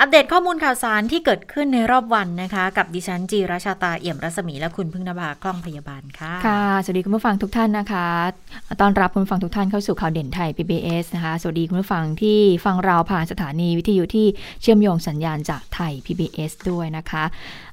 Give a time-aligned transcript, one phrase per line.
[0.00, 8.08] อัปเดตข้อมูลข่าวสารที่เกิดขึ้นในรอบวันนะคะ กับดิฉันจีราชาตาเอี่ยมรัศมีและคุณพึ่งนภาคล่องพยาบาลค่ะ ค่ะ สวัสดีคุณผู้ฟังทุกท่านนะคะ
[8.80, 14.26] ตอนรับคุณผู้ฟังทุกท่านเข้าสู่ข่าวเด่นไทย PBS นะคะ สวัสดีคุณผู้ฟังที่ฟังเราผ่านสถานีวิทยุที่
[14.62, 17.24] เชื่อมโยงสัญญาณจากไทย PBS ด้วยนะคะ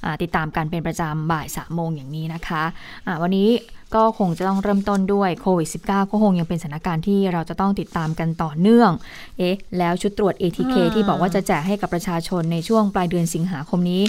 [0.09, 3.49] ะติดตามกันเป็นประจำบ่ายสามโมงอย่างนี้นะคะะวันนี้
[3.95, 8.91] ก็คงจะต้องเริ่มต้นด้วยโควิด -19 ก็คงยังเป็นสถานการณ์ที่เราจะต้องติดตามกันต่อเนื่อง
[9.37, 14.01] เอ๊ะ แล้วชุดตรวจ ATK ที่บอกว่าจะแจกให้กับประชาชนในช่วงปลายเดือนสิงหาคมนี้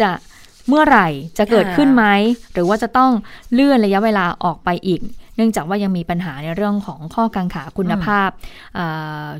[0.00, 0.10] จะ
[0.68, 2.04] เมื่อไหร่จะเกิดขึ้นไหม
[2.52, 3.10] หรือว่าจะต้อง
[3.52, 5.00] เลื่อนระยะเวลาออกไปอีก
[5.36, 8.28] เนื่องจากว่ายังมีปัญหาในเรื่องของข้อกังขาคุณภาพ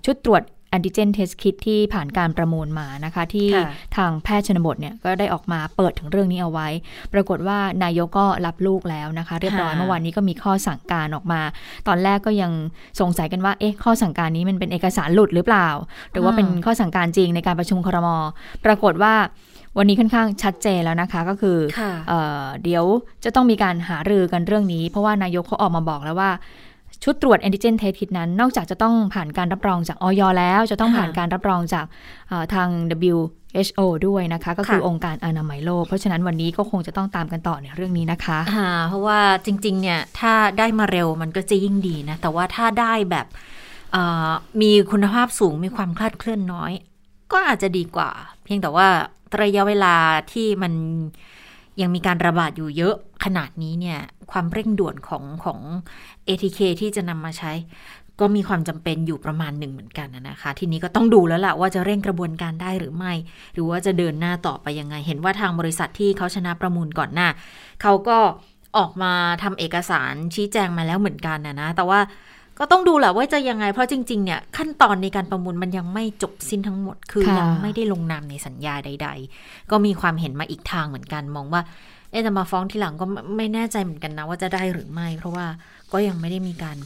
[0.05, 3.49] ชุดตรวจ แอนติเจนเทสคิดที่ผ่านการประมูลมานะคะ ที่
[3.97, 6.69] ทางแพทย์ชนบทเนี่ยก็ได้ออกมาเปิดถึงเรื่องนี้เอาไว้
[7.13, 11.41] ปรากฏว่านายกก็รับลูกแล้วนะคะ เรียบร้อยเมื่อวานนี้ก็มีข้อสั่งการออกมา
[11.89, 12.53] ตอนแรกก็ยัง
[13.01, 15.69] สงสัยกันว่าเอ๊ะข้อสั่งการนี้มันเป็นเอกสารหลุดหรือเปล่า
[16.13, 18.09] หรือว่าเป็นข้อสั่งการจริงในการประชุมครม
[18.65, 19.15] ปรากฏว่า
[19.79, 21.59] วันนี้ค่อนข้างชัดเจนแล้วนะคะก็คือ
[22.09, 22.13] เอ
[22.65, 22.85] เดี๋ยว
[23.25, 26.31] จะต้องมีการหารือกันเรื่องนี้ เพราะว่านายกเขาออกมาบอกแล้วว่า
[27.05, 31.87] ชุดตรวจแอนติเจนเทสคิดนั้น นอกจากจะต้องผ่านการรับรองจากออยแล้ว จะต้องผ่านการรับรองจาก
[32.55, 32.69] ทาง
[33.15, 38.39] WHO ด้วยนะคะ ก็คือองค์การอนามัยโลก เพราะฉะนั้นวันนี้ก็คงจะต้องตามกันต่อในเรื่องนี้นะคะ
[38.89, 43.27] เพราะว่าจริง ๆ เนี่ย ถ้าได้มาเร็วมันก็จะยิ่งดีนะ แต่ว่าถ้าได้แบบ
[44.61, 46.73] มีคุณภาพสูงมีความคลาดเคลื่อนน้อย
[47.33, 48.11] ก็อาจจะดีกว่า
[48.45, 48.87] เพียงแต่ว่า
[49.43, 49.97] ระยะเวลา
[50.33, 50.73] ที่มัน
[51.81, 53.99] ยังมีการระบาดอยู่เยอะขนาดนี้เนี่ย
[54.31, 55.61] ความเร่งด่วนของของ
[56.29, 57.53] ATK ที่จะนำมาใช้
[58.21, 63.13] ก็มีความจำเป็นอยู่ประมาณหนึ่งเหมือนกันนะคะ ทีนี้ก็ต้องดูแล้วล่ะว่าจะเร่งกระบวนการได้หรือไม่
[63.55, 67.29] หรือว่าจะเดินหน้าต่อไปยังไง เห็นว่าทางบริษัทที่เขาชนะประมูลก่อนหน้า
[67.83, 68.19] เขาก็
[68.79, 69.13] ออกมา
[69.43, 72.01] ทำเอกสารชี้แจงมาแล้วเหมือนกันนะนะแต่ว่า
[72.65, 79.09] ก็ต้องดูแหละว่าจะยังไง เพราะจริง ๆ เนี่ย ขั้นตอนในการประมูลมันยังไม่จบสิ้นทั้งหมด คือยังไม่ได้ลงนามในสัญญาใด
[79.39, 81.63] ๆ ก็มีความเห็นมาอีกทางเหมือนกันมองว่า
[82.11, 83.07] เอ๊จะมาฟ้องทีหลังก็
[83.37, 85.47] ไม่แน่ใจเหมือนกันนะว่าจะได้หรือไม่ เพราะว่า
[85.93, 86.77] ก็ยังไม่ได้มีการ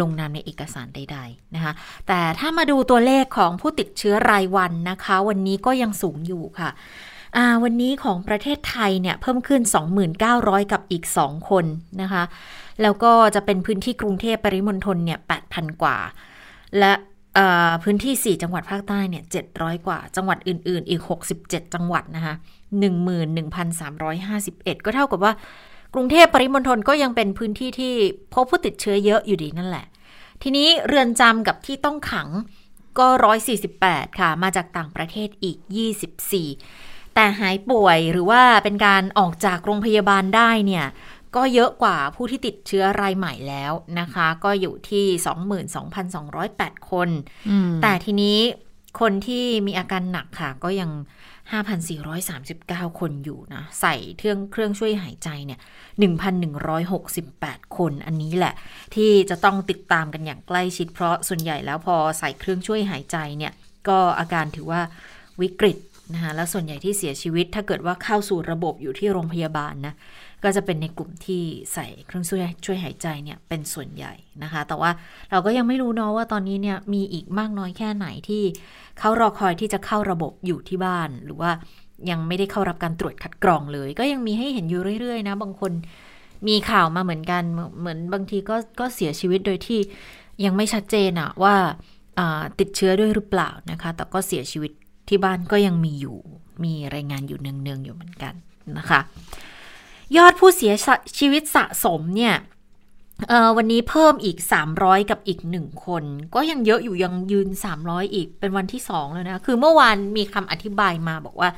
[0.00, 1.72] ลงนามในเอกสารใด ๆ นะคะ
[2.08, 6.70] แต่ถ้ามาดูตัวเลขของผู้ติดเชื้อรายวันนะคะ วันนี้ก็ยังสูงอยู่ค่ะ
[7.62, 9.62] วันนี้ของประเทศไทยเนี่ยเพิ่มขึ้น
[10.16, 11.64] 2,900 กับอีก 2 คน
[12.02, 12.22] นะคะ
[12.82, 15.18] แล้วก็จะเป็นพื้นที่กรุงเทพปริมณฑลเนี่ย
[15.50, 15.96] 8,000 กว่า
[16.78, 16.92] และ
[17.82, 19.24] พื้นที่ 4 จังหวัดภาคใต้เนี่ย
[19.54, 21.02] 700 กว่า จังหวัดอื่น ๆ อีก
[21.38, 22.34] 67 จังหวัดนะคะ
[23.60, 25.32] 11,351 ก็เท่ากับว่า
[25.94, 27.94] กรุงเทพปริมณฑลก็ยังเป็นพื้นที่ที่
[28.34, 29.86] พบผู้ติดเชื้อเยอะอยู่ดีนั่นแหละ
[30.42, 32.28] ทีนี้เรือนจำกับที่ต้องขัง
[32.98, 33.06] ก็
[33.64, 35.58] 148 ค่ะ มาจากต่างประเทศอีก
[36.36, 40.86] 24 แต่หายป่วยหรือว่าเป็นการออกจากโรงพยาบาลได้เนี่ย
[41.36, 45.04] ก็เยอะกว่าผู้ที่ติดเชื้อรายใหม่แล้วนะคะ ก็อยู่ที่
[46.18, 47.08] 22,208 คน
[47.82, 48.38] แต่ทีนี้
[49.00, 50.90] คนที่มีอาการหนักค่ะ ก็ยัง
[52.20, 55.60] 5,439 คนอยู่นะ ใส่เครื่องเครื่องช่วยหายใจเนี่ย
[56.88, 58.54] 1,168 คน อันนี้แหละ
[58.94, 63.52] ที่จะต้องติดตามกันอย่างใกล้ชิด เพราะส่วนใหญ่แล้วพอใส่เครื่องช่วยหายใจเนี่ย
[63.88, 64.80] ก็อาการถือว่า
[65.40, 65.78] วิกฤต
[66.14, 69.94] นะคะแล้วส่วนใหญ่ที่เสียชีวิตถ้าเกิดว่าเข้าสู่ระบบอยู่ที่โรงพยาบาลนะ
[70.44, 71.42] ก็จะเป็นในกลุ่มที่
[71.74, 74.12] ใส่เครื่องช่วยช่วยหายใจเนี่ยเป็นส่วนใหญ่
[74.42, 74.90] นะคะ แต่ว่า
[75.30, 78.42] เราก็ยังไม่รู้เนาะว่าตอนนี้เนี่ยมีอีกมากน้อยแค่ไหนที่
[78.98, 81.50] เขารอคอยที่จะเข้าระบบอยู่ที่บ้าน หรือว่า
[82.10, 85.72] ยังไม่ได้เข้ารับการตรวจคัดกรองเลย ก็ยังมีให้เห็นอยู่เรื่อยๆนะบางคน
[86.48, 87.42] มีข่าวมาเหมือนกัน
[87.80, 89.80] เหมือนบางทีก็ก็เสียชีวิตโดยที่
[90.44, 91.54] ยังไม่ชัดเจนอะว่า
[92.58, 94.72] ติดเชื้อด้วยหรือเปล่านะคะ แต่ก็เสียชีวิต
[95.08, 96.16] ที่บ้านก็ยังมีอยู่
[96.64, 98.34] มีรายงานอยู่เนืองๆอยู่เหมือนกัน
[98.78, 99.00] นะคะ
[100.16, 100.72] ยอดผู้เสีย
[101.18, 102.34] ชีวิตสะสมเนี่ย
[103.56, 104.36] วันนี้เพิ่มอีก
[104.74, 107.48] 300 กับอีกหนึ่งคน ก็ยังเยอะอยู่ยังยืน
[107.80, 111.50] 300 อีกเป็นวันที่สองแล้วนะ คือเมื่อวานมีคำอธิบายมาบอกว่า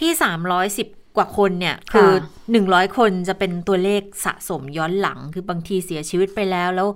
[0.00, 0.10] ที่
[0.60, 2.10] 310 กว่าคนเนี่ย คือ
[2.54, 6.88] 100 คนจะเป็นตัวเลขสะสมย้อนหลัง คือบางทีเสียชีวิตไปแล้วแล้ว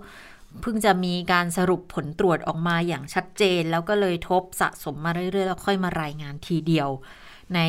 [0.62, 6.88] เพิ่งจะมีการสรุปผลตรวจออกมาอย่างชัดเจน แล้วก็เลยทบสะสมมาเรื่อยๆ แล้วค่อยมารายงานทีเดียว
[7.54, 7.60] ใน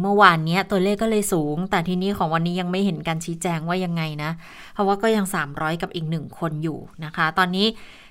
[0.00, 4.30] เมื่อวานนี้ตัวเลขก็เลยสูง แต่ทีนี้ของวันนี้ยังไม่เห็นการชี้แจงว่ายังไงนะ
[4.72, 7.66] เพราะว่าก็ยัง 300 กับอีกหนึ่งคนอยู่นะคะ ตอนนี้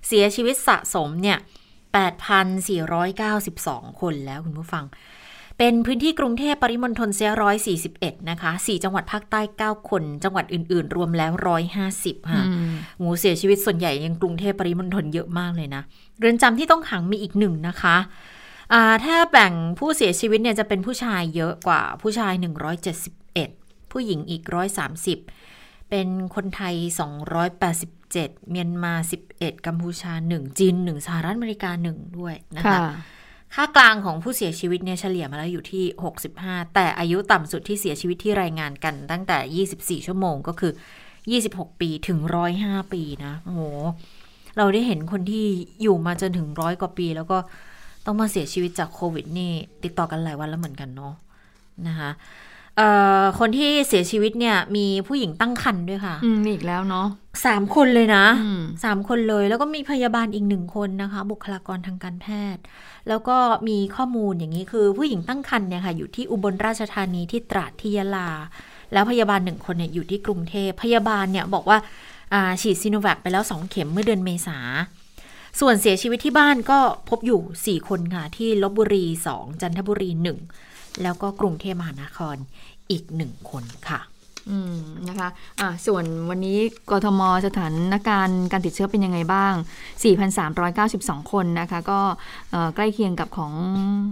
[0.08, 1.38] เสียชีวิตสะสมเนี่ย
[2.90, 4.86] 8,492 คนแล้วคุณผู้ฟัง
[5.58, 15.82] เป็นพื้นที่กรุงเทพปริมณฑลเสียร้อยสี่สิบเอ็ดนะคะ สี่จังหวัดภาคใต้เก้าคน จังหวัดอื่น ๆ รวมแล้วร้อยห้าสิบค่ะอืมหมูเสียชีวิตส่วนใหญ่ยังกรุงเทพปริมณฑลเยอะมากเลยนะ
[16.20, 18.14] เรือนจำที่ต้องขังมีอีกหนึ่งนะคะอ่า
[19.06, 22.34] ถ้าแบ่งผู้เสียชีวิตเนี่ยจะเป็นผู้ชายเยอะกว่าผู้ชาย
[23.14, 24.44] 171 ผู้หญิงอีก
[25.18, 26.76] 130 เป็นคนไทย
[27.42, 28.94] 287 เมียนมา
[29.32, 32.84] 11 กัมพูชา 1 จีน 1 สหรัฐอเมริกา 1 ด้วยนะคะค่ะ
[33.56, 35.86] ค่ากลางของผู้เสียชีวิตเนี่ยเฉลี่ยมาแล้วอยู่ที่
[36.30, 40.72] 65 แต่อายุต่ำสุดที่เสียชีวิตที่รายงานกันตั้งแต่ 24 ชั่วโมงก็คือ
[41.26, 42.20] 26 ปีถึง
[42.58, 43.62] 105 ปีนะ โอ้โห
[44.58, 45.46] เราได้เห็นคนที่
[45.82, 47.38] อยู่มาจนถึงร้อยกว่าปีแล้วก็
[48.06, 49.52] ต้องมาเสียชีวิตจากโควิดนี่
[49.84, 51.14] ติดต่อกันหลายวันแล้วเหมือนกันเนาะ
[51.88, 52.10] นะคะ
[52.78, 52.90] เอ่
[53.22, 57.08] อคนที่เสียชีวิตเนี่ยมีผู้หญิงตั้งครรภ์ด้วยค่ะ อืมมีอีกแล้วเนาะ
[57.46, 62.64] สามคนเลยนะอืมสามคนเลย แล้วก็มีพยาบาลอีกหนึ่งคนนะคะ บุคลากรทางการแพทย์
[63.10, 63.38] แล้วก็
[63.68, 68.30] มีข้อมูลอย่างนี้คือผู้หญิงตั้งครรภ์เนี่ยค่ะ อยู่ที่อุบลราชธานีที่ตราดที่ยะลา
[68.94, 71.78] แล้วพยาบาลหนึ่งคนเนี่ยอยู่ที่กรุงเทพพยาบาลเนี่ยบอกว่า
[72.34, 74.58] อ่าฉีดซีโนแวคไปแล้วสองเข็มเมื่อเดือนเมษา
[75.60, 76.80] ส่วนเสียชีวิตที่บ้านก็
[77.10, 80.10] พบอยู่ 4 คนค่ะ ที่ลบบุรี 2 จันทบุรี
[80.58, 82.36] 1 แล้วก็กรุงเทพมหานคร
[82.92, 84.00] อีก 1 คนค่ะ
[84.50, 84.78] อืม
[85.10, 85.30] นะคะ
[85.62, 86.58] อะส่วนวันนี้
[86.90, 89.54] กทมสถานการณ์การติดเชื้อเป็นยังไงบ้าง
[90.42, 92.00] 4,392 คนนะคะ ก็
[92.52, 93.52] เอ่อใกล้เคียงกับของ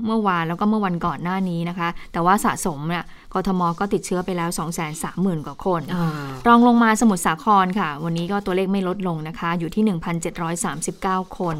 [0.05, 4.49] เมื่อวานแล้วก็เมื่อวันก่อนหน้านี้นะคะ แต่ว่าสะสมเนี่ยกทมก็ติดเชื้อไปแล้ว
[4.97, 5.81] 230,000 กว่าคน
[6.47, 9.83] รองลงมาสมุทรสาครค่ะ วันนี้ก็ตัวเลขไม่ลดลงนะคะ อยู่ที่
[10.61, 11.57] 1,739 คน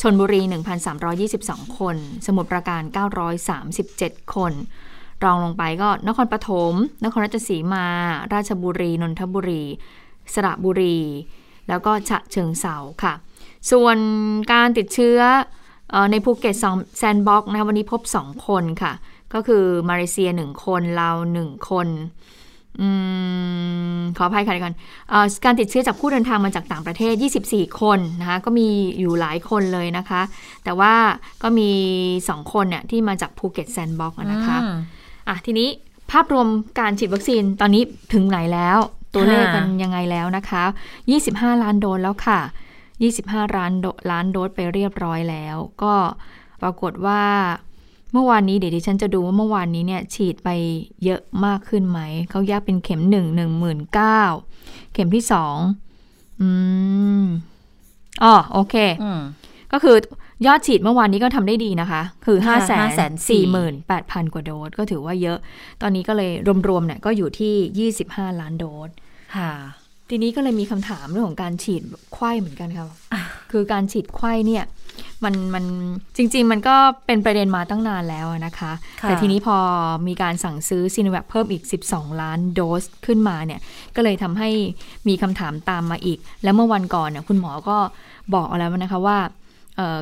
[0.00, 0.40] ชนบุรี
[1.10, 2.82] 1,322 คน สมุทรปราการ
[3.58, 4.52] 937 คน
[5.24, 6.74] รองลงไปก็นครปฐม
[7.04, 7.86] นครราชสีมา
[8.34, 9.62] ราชบุรี นนทบุรี
[10.34, 10.98] สระบุรี
[11.68, 13.14] แล้วก็ฉะเชิงเซาค่ะ
[13.70, 13.96] ส่วน
[14.52, 15.18] การติดเชื้อ
[15.94, 16.56] อในภูเก็ต
[16.98, 18.92] sandbox นะคะวันนี้พบ 2 คนค่ะ
[19.34, 21.88] ก็คือมาเลเซีย 1 คน ลาว 1 คน
[22.80, 22.82] อ
[24.16, 24.76] ขออภัยค่ะทีก่อน
[25.12, 25.14] อ
[25.44, 27.14] การติดเชื้อจากผู้เดินทางมาจากต่างประเทศ
[27.46, 28.68] 24 คนนะคะก็มี
[29.00, 30.22] อยู่หลายคนเลยนะคะ
[30.64, 30.94] แต่ว่า
[31.42, 31.70] ก็มี
[32.10, 34.58] 2 คนเนี่ยที่มาจากภูเก็ต sandbox นะคะ
[35.28, 35.68] อะทีนี้
[36.10, 37.82] ภาพรวมการฉีดวัคซีนตอนนี้
[38.12, 38.78] ถึงไหนแล้ว
[39.14, 40.64] ตัวเลขค่ะมันยังไงแล้วนะคะ
[41.12, 42.40] 25 ล้านโดสแล้วค่ะ
[42.98, 45.94] 25ล้านโดล้านโดสไปเรียบร้อยแล้ว ก็
[46.62, 47.22] ปรากฏว่า
[48.12, 50.48] เมื่อวานนี้เดี๋ยวดิฉันจะดูว่าเมื่อวานนี้เนี่ยฉีดไป
[51.04, 52.00] เยอะมากขึ้นไหม
[52.30, 53.74] เขาแยกเป็นเข็ม1 1 9 0 0
[54.32, 55.24] 0เข็มที่
[55.82, 56.48] 2อื
[57.22, 57.24] ม
[58.22, 59.20] อ๋อโอเคอืม
[59.72, 59.96] ก็คือ
[60.46, 63.10] ยอดฉีดเมื่อวานนี้ก็ทำได้ดีนะคะ คือ5ค่ะ5 4 8
[63.54, 65.38] 0 0 548,000 0 กว่าโดส ก็ถือว่าเยอะ
[65.82, 66.30] ตอนนี้ก็เลย
[66.68, 68.90] รวมๆเนี่ยก็อยู่ที่ 25 ล้านโดส
[69.36, 69.52] ค่ะ
[70.10, 72.86] ทีนี้ก็เลยมีคำถามเรื่องของการฉีดไข้เหมือนกันค่ะ
[73.52, 74.64] คือการฉีดไข้เนี่ย
[75.24, 75.64] มันมัน
[76.16, 78.72] จริง ๆ มันก็เป็นประเด็นมาตั้งนานแล้วอะนะคะ
[79.02, 79.56] ค่ะแต่ทีนี้พอ
[80.08, 81.62] มีการสั่งซื้อซีโนแวคเพิ่มอีก
[81.92, 83.60] 12 ล้านโดสขึ้นมาเนี่ย
[83.96, 84.50] ก็เลยทำให้
[85.08, 87.76] มีคำถามตามมาอีก แล้วเมื่อวันก่อนเนี่ยคุณหมอก็
[88.34, 89.34] บอกเอาแล้วนะคะว่าเอ่อ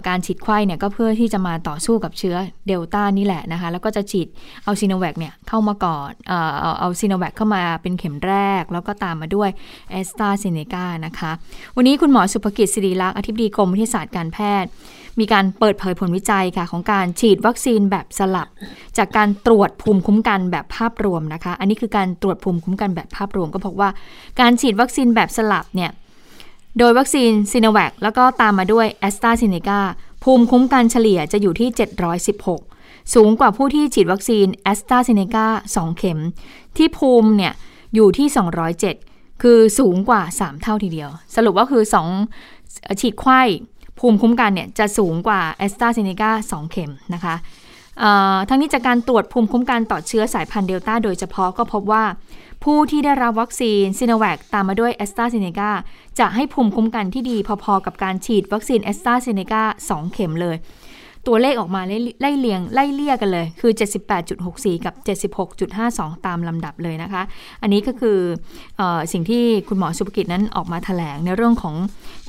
[0.08, 2.36] การฉีดไข้เนี่ยก็เพื่อที่จะมาต่อสู้กับเชื้อ
[2.66, 4.28] เดลต้านี่แหละนะคะ แล้วก็จะฉีด
[4.64, 9.50] เอาซีโนแวคเนี่ยเข้ามาก่อนเอ่อเอาเอาซีโนแวคเข้ามาเป็นเข็มแรก แล้วก็ตามมาด้วย
[9.90, 11.32] แอสตราเซเนกานะคะ
[11.76, 14.70] วันนี้คุณหมอสุภกิจศิริลักษณ์อธิบดีกรมวิทยาศาสตร์การแพทย์
[15.20, 18.48] มีการเปิดเผยผลวิจัยค่ะ ของการฉีดวัคซีนแบบสลับ
[18.98, 23.90] จากการตรวจภูมิคุ้มกันแบบภาพรวมนะคะ อันนี้คือการตรวจภูมิคุ้มกันแบบภาพรวมก็พบว่า
[24.40, 25.90] การฉีดวัคซีนแบบสลับเนี่ย
[26.78, 29.80] โดยวัคซีนซีโนแวคแล้วก็ตามมาด้วยแอสตราเซเนกา
[30.24, 31.68] ภูมิคุ้มกันเฉลี่ยจะอยู่ที่
[32.36, 36.20] 716 สูงกว่าผู้ที่ฉีดวัคซีนแอสตราเซเนกา2เข็ม
[36.76, 37.52] ที่ภูมิเนี่ย
[37.94, 38.28] อยู่ที่
[38.84, 41.82] 207 คือสูงกว่า 3 เท่าทีเดียว สรุปว่าคือ
[42.40, 43.40] ฉีดไขว้
[43.98, 47.34] ภูมิคุ้มกันเนี่ยจะสูงกว่าแอสตราเซเนกา2เข็มนะคะ
[48.48, 52.04] ทั้งนี้จากการตรวจภูมิคุ้มกันต่อเชื้อสายพันธุ์เดลต้าโดยเฉพาะก็พบว่า
[52.64, 55.70] ผู้ที่ได้รับวัคซีนซีโนแวคตามมาด้วยแอสตราเซเนกา
[56.18, 60.56] จะให้ภูมิคุ้มกันที่ดีพอๆ กับการฉีดวัคซีนแอสตราเซเนกา2เข็มเลย
[61.26, 63.72] ตัวเลขออกมาไล่ไล่เลียงไล่เลี่ยกันเลย คือ
[64.28, 64.94] 78.64 กับ
[65.60, 67.22] 76.52 ตามลำดับเลยนะคะ
[67.62, 68.18] อันนี้ก็คือ
[68.76, 71.74] เออสิ่งที่คุณหมอศุภกิจนั้นออกมาแถลงในเรื่องของ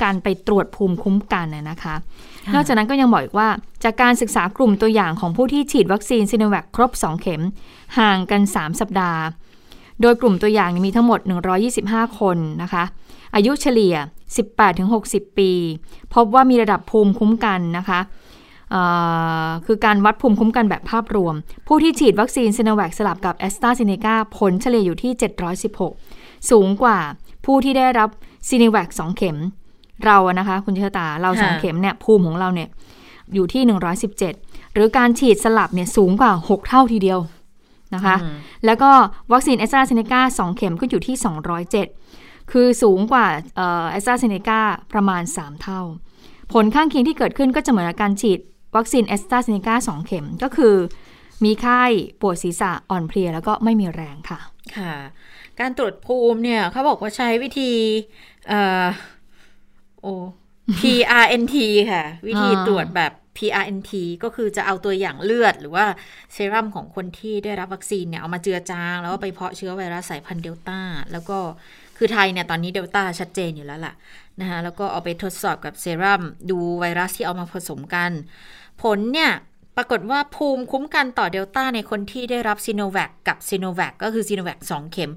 [0.03, 1.95] การไปตรวจภูมิคุ้มกันน่ะนะคะ
[2.45, 3.49] ค่ะนอกจากนั้นก็ยังบอกอีกว่า
[3.83, 7.41] จากการศึกษากลุ่มตัวอย่างของผู้ที่ฉีดวัคซีนซีโนแวคครบ 2 เข็ม
[7.97, 9.21] ห่างกัน 3 สัปดาห์
[10.01, 11.19] โดยกลุ่มตัวอย่างมีทั้งหมด
[11.69, 12.83] 125 คนนะคะ
[13.35, 13.95] อายุเฉลี่ย
[14.65, 15.51] 18-60 ปี
[16.13, 17.99] พบว่ามีระดับภูมิคุ้มกันนะคะ
[18.71, 18.81] เอ่
[19.45, 21.35] อคือการวัดภูมิคุ้มกันแบบภาพรวม
[21.67, 25.11] ผู้ที่ฉีดวัคซีนซีโนแวคสลับกับแอสตราเซเนกาผลเฉลี่ยอยู่ที่
[25.81, 26.97] 716 สูงกว่า
[27.45, 28.09] ผู้ที่ได้รับ
[28.47, 29.37] ซีโนแวค2เข็ม
[30.05, 32.69] เราอะนะคะ คุณเชษตาเราค่ะสองเข็มเนี่ยภูมิของเราเนี่ย
[33.33, 33.63] อยู่ที่
[34.17, 37.19] 117 หรือการฉีดสลับเนี่ยสูงกว่า 6 เท่าทีเดียว
[37.95, 38.91] นะคะอืมแล้วก็
[39.33, 41.15] วัคซีนแอสตราเซเนกา2เข็มก็อยู่ที่
[41.83, 43.25] 207 คือสูงกว่า
[43.91, 44.59] แอสตราเซเนกา
[44.93, 45.81] ประมาณ 3 เท่า
[46.53, 48.39] ผลข้างเคียงที่เกิดขึ้นก็จะเหมือนกับการฉีด
[48.75, 50.75] วัคซีนแอสตราเซเนกา2เข็มก็คือ
[51.43, 51.81] มีไข้
[52.21, 54.39] ปวดศีรษะอ่อนเพลียแล้วก็ไม่มีแรงค่ะ
[54.77, 54.93] ค่ะ
[55.59, 57.71] การตรวจภูมิเนี่ยเขาบอกว่าใช้วิธี
[58.47, 58.85] เอ่อ
[60.01, 60.13] โอ้
[60.79, 61.55] PRNT
[61.91, 63.91] ค่ะ วิธีอ่าตรวจแบบ PRNT
[64.23, 65.85] ก็คือจะเอาตัวอย่างเลือด หรือว่า
[66.33, 70.79] เซรั่มของคนที่ได้รับวัคซีนเนี่ยเอามาเจือจาง แล้วก็ไปเพาะเชื้อไวรัสสายพันธุ์เดลต้า
[71.11, 71.37] แล้วก็
[71.97, 73.93] คือไทยเนี่ยตอนนี้เดลต้าชัดเจนอยู่แล้วล่ะ
[74.41, 78.11] นะคะแล้วก็เอาไปทดสอบกับเซรั่มดูไวรัสที่เอามาผสมกัน
[78.81, 79.31] ผลเนี่ย
[79.77, 85.11] ปรากฏว่าภูมิคุ้มกันต่อเดลต้าในคนที่ได้รับซีโนแวคกับซีโนแวคก็คือซีโนแวค2เข็ม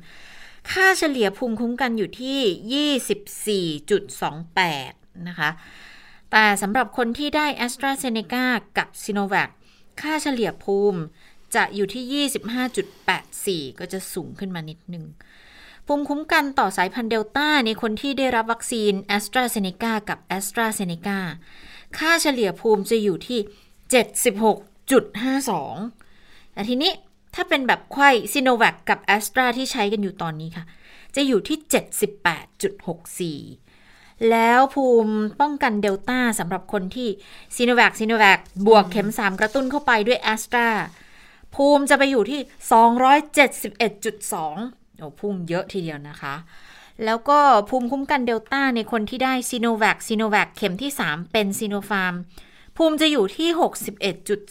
[0.71, 2.91] ค่าเฉลี่ยภูมิคุ้มกันอยู่ที่
[4.01, 5.51] 24.28 นะคะ
[6.33, 8.45] แต่สำหรับคนที่ได้ a s t r a z เซ e c a
[8.79, 9.51] กับซีโนแวค
[10.01, 11.01] ค่าเฉลี่ยภูมิ
[11.55, 12.27] จะอยู่ที่
[13.67, 15.05] 25.84 ก็จะสูงขึ้นมานิดนึง
[15.87, 20.61] ภูมิคุ้มกันต่อสายพันธุ์เดลต้าในคนที่ได้รับวัคซีน a s t r a z เซ e c a กับ a s t r
[20.65, 21.19] a z เซ e c a
[21.99, 23.41] ค่าเฉลี่ยภูมิจะอยู่ที่
[25.27, 26.93] 76.52 แต่ทีนี้
[27.35, 30.65] ถ้าเป็นแบบไข้ซีโนแวคกับแอสตราที่ใช้กันอยู่ตอนนี้ค่ะ
[31.17, 31.59] จะอยู่ที่
[33.63, 33.68] 78.64
[34.31, 37.09] แล้วภูมิป้องกันเดลต้าสำหรับคนที่
[37.57, 40.69] ซีโนแวคซีโนแวคบวกเข็ม 3 กระตุ้นเข้าไปด้วยแอสตรา
[41.55, 42.41] ภูมิจะไปอยู่ที่
[44.31, 46.35] 271.2 โอ้พุ่งเยอะทีเดียวนะคะ
[47.05, 52.15] แล้วก็ภูมิคุ้มกันเดลต้าในคนที่ได้ซีโนแวคซีโนแวคเข็มที่ 3 เป็นซีโนฟาร์ม
[52.77, 53.49] ภูมิจะอยู่ที่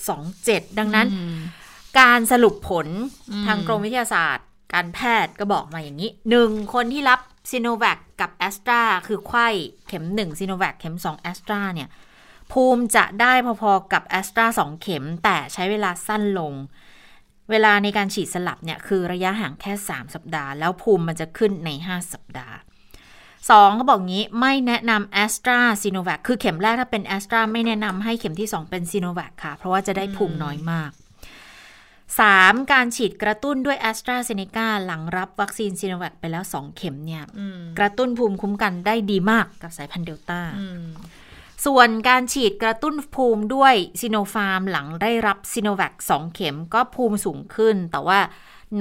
[0.09, 1.07] 61.27 ดังนั้น
[2.00, 2.88] การสรุปผล
[3.45, 7.19] ทางกรมวิทยาศาสตร์ การแพทย์ก็บอกมาอย่างนี้หนึ่งคนที่รับ
[7.50, 9.48] ซีโนแวคกับแอสตราคือไขว้
[9.88, 11.89] เข็ม1ซีโนแวคเข็ม2แอสตราเนี่ย
[12.51, 16.54] ภูมิจะได้พอๆกับแอสตรา2เข็ม แต่ใช้เวลาสั้นลง
[17.51, 22.56] เวลาในการฉีดสลับเนี่ยคือระยะห่างแค่ 3 สัปดาห์ แล้วภูมิมันจะขึ้นใน 5 สัปดาห์
[23.50, 30.92] สองเขาบอกงี้ไม่แนะนำแอสตราซีโนแวคคือเข็มแรกถ้าเป็นแอสตราไม่แนะนำให้เข็มที่ 2 เป็นซีโนแวคค่ะ เพราะว่าจะได้ภูมิน้อยมาก
[32.16, 32.72] 3.
[32.72, 37.24] การฉีดกระตุ้นด้วยแอสตราเซเนกาหลังรับวัคซีนซีโนแวคไปแล้ว 2 เข็มเนี่ย
[37.80, 40.40] กระตุ้นภูมิคุ้มกันได้ดีมากกับสายพันธุ์เดลต้า
[41.66, 48.20] ส่วนการฉีดกระตุ้นภูมิด้วยซีโนฟาร์มหลังได้รับซีโนแวค2เข็มก็ภูมิสูงขึ้น แต่ว่า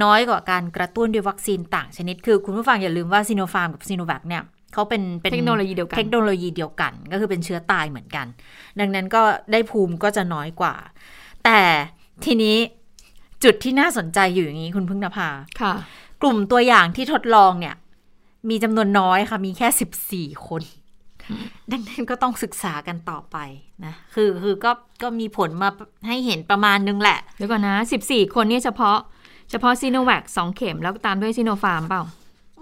[0.03, 4.43] น้อยกว่าการกระตุ้นด้วยวัคซีนต่างชนิด คือคุณผู้ฟังอย่าลืมว่าซีโนฟาร์มกับซีโนแวคเนี่ย
[4.73, 8.27] เขาเป็นเป็นเทคโนโลยีเดียวกันเทคโนโลยีเดียวกัน ก็คือเป็นเชื้อตายเหมือนกัน
[8.81, 10.75] ดังนั้นก็ได้ภูมิก็จะน้อยกว่า
[11.45, 11.61] แต่
[12.25, 12.57] ทีนี้
[13.47, 15.29] จุดที่น่าสนใจอยู่อย่างนี้คุณพึ่งนภา
[15.61, 15.73] ค่ะ
[16.23, 17.75] กลุ่มตัวอย่างที่ทดลองเนี่ย
[18.49, 20.63] มีจำนวนน้อยค่ะ มีแค่สิบสี่คน
[21.71, 23.37] ดังนั้นก็ต้องศึกษากันต่อไป
[23.85, 24.71] นะ คือคือก็
[25.03, 25.69] ก็มีผลมา
[26.07, 27.77] ให้เห็นประมาณนึงแหละเดี๋ยวก่อนนะ
[28.07, 28.99] 14คนเนี่ยเฉพาะ
[29.51, 32.03] เฉพาะซีโนแวคสองเข็มแล้วตามด้วยซีโนฟาร์มเปล่า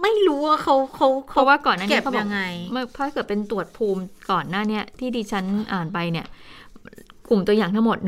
[0.02, 2.40] ไม่รู้ว่าเขาเขาเพราะว่าก่อนหน้านี้เก็บเขาบอกยังไง
[2.72, 6.26] เมื่อถ้าเกิดเป็นตรวจภูมิก่อนหน้าเนี้ยที่ดิฉันอ่านไปเนี่ย
[7.30, 7.98] กลุ่มตัวอย่างทั้งหมด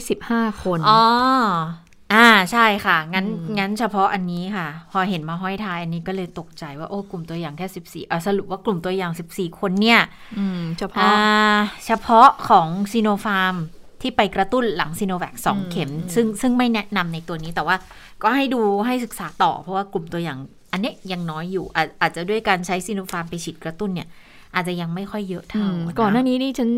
[0.00, 1.04] 125 คนอ๋อ
[2.12, 10.00] อ่าใช่ค่ะ งั้นอืมงั้นเฉพาะอันนี้ค่ะ พอเห็นมาห้อยท้ายอันนี้ก็เลยตกใจว่าโอ้กลุ่มตัวอย่างแค่สิบสี่อ่าสรุปว่ากลุ่มตัวอย่างสิบสี่คนเนี่ย
[10.38, 13.54] อืมเฉพาะอ่าเฉพาะของซีโนฟาร์ม
[14.02, 17.76] ที่ไปกระตุ้นหลังซีโนแวคสองอืมเข็มอืมซึ่งซึ่งไม่แนะนำในตัวนี้แต่ว่า
[18.22, 20.38] ก็ให้ดูให้ศึกษาต่อเพราะว่ากลุ่มตัวอย่าง
[20.72, 24.08] อันเนี้ยยังน้อยอยู่อาอาจจะด้วยการใช้ซีโนฟาร์มไปฉีดกระตุ้นเนี่ย
[24.54, 26.70] อาจจะยังไม่ค่อยเยอะอืเท่ามะก่อนหน้านี้นี่ฉัน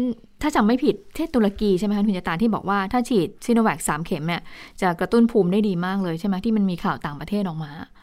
[0.43, 4.43] ถ้าจำไม่ผิดที่ตุรกีใช่ไหมคะคุณจตาที่บอกว่าถ้าฉีดซีโนแวคสามเข็มเนี่ย
[4.81, 7.94] จะกระตุ้นภูมิได้ดีมากเลยใช่ไหมที่มันมีข่าวต่างประเทศออกมาโอ้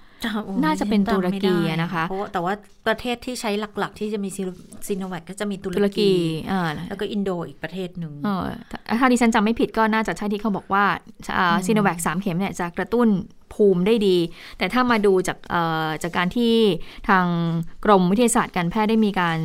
[0.64, 2.54] น่าจะเป็นฉัจำไม่ตุรกีได้อะนะคะเพราะว่าแต่ว่า
[2.88, 4.30] ประเทศที่ใช้หลักๆ ที่จะมี
[4.88, 6.12] ซีโนแวคก็จะมีตุตุรกี
[6.52, 10.84] อ่าแล้วก็อินโดอีกประเทศหนึ่งเออถ้าถ้าดิฉันจำไม่ผิดก็น่าจะใช่ที่เขาบอกว่า
[11.66, 13.10] ซีโนแวคสามเข็มเนี่ยจะกระตุ้น
[13.54, 14.18] ภูมิได้ดี
[14.58, 16.54] แต่ถ้ามาดูจากเอ่อจากการที่
[17.10, 17.26] ทาง
[17.86, 19.40] กรมวิทยาศาสตร์การแพทย์ได้มีการ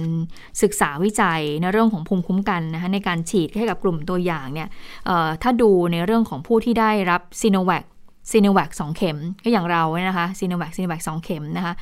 [0.62, 4.68] ศึกษาวิจัยในเรื่องของภูมิคุ้มกันนะคะในการฉีดให้กับกลุ่มตัวอย่างเนี่ย
[5.06, 7.84] เอ่อถ้าดูในเรื่องของผู้ที่ได้รับซีโนแวค
[8.30, 11.74] ซีโนแวคสองเข็มก็อย่างเราเนี่ยนะคะซีโนแวคซีโนแวคสองเข็มนะคะ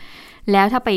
[0.53, 0.91] แล้วถ้าไป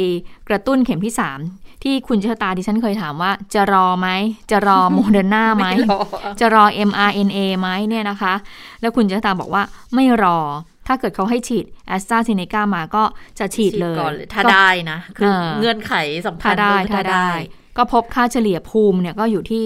[0.49, 1.13] กระตุ้นเข็มที่
[1.49, 4.09] 3 ที่คุณเชษตาดิฉันเคยถามว่าจะรอไหม
[4.51, 5.99] จะรอโมเดอร์นาไหมรอ
[6.39, 8.33] จะรอ mRNA ไหมเนี่ยนะคะ
[8.81, 9.63] แล้วคุณจะตามบอกว่า
[9.93, 10.39] ไม่รอ
[10.87, 13.03] ถ้าเกิดเขาให้ฉีดแอสตราเซเนกามาก็
[13.39, 15.93] จะฉีดเลยก่อนถ้าก็ได้นะ คือเออเงื่อนไข
[16.27, 17.29] สำคัถ้าญได้ก็คือถ้าได้
[17.77, 19.61] ก็พบค่าเฉลี่ยภูมิเนี่ยก็อยู่ที่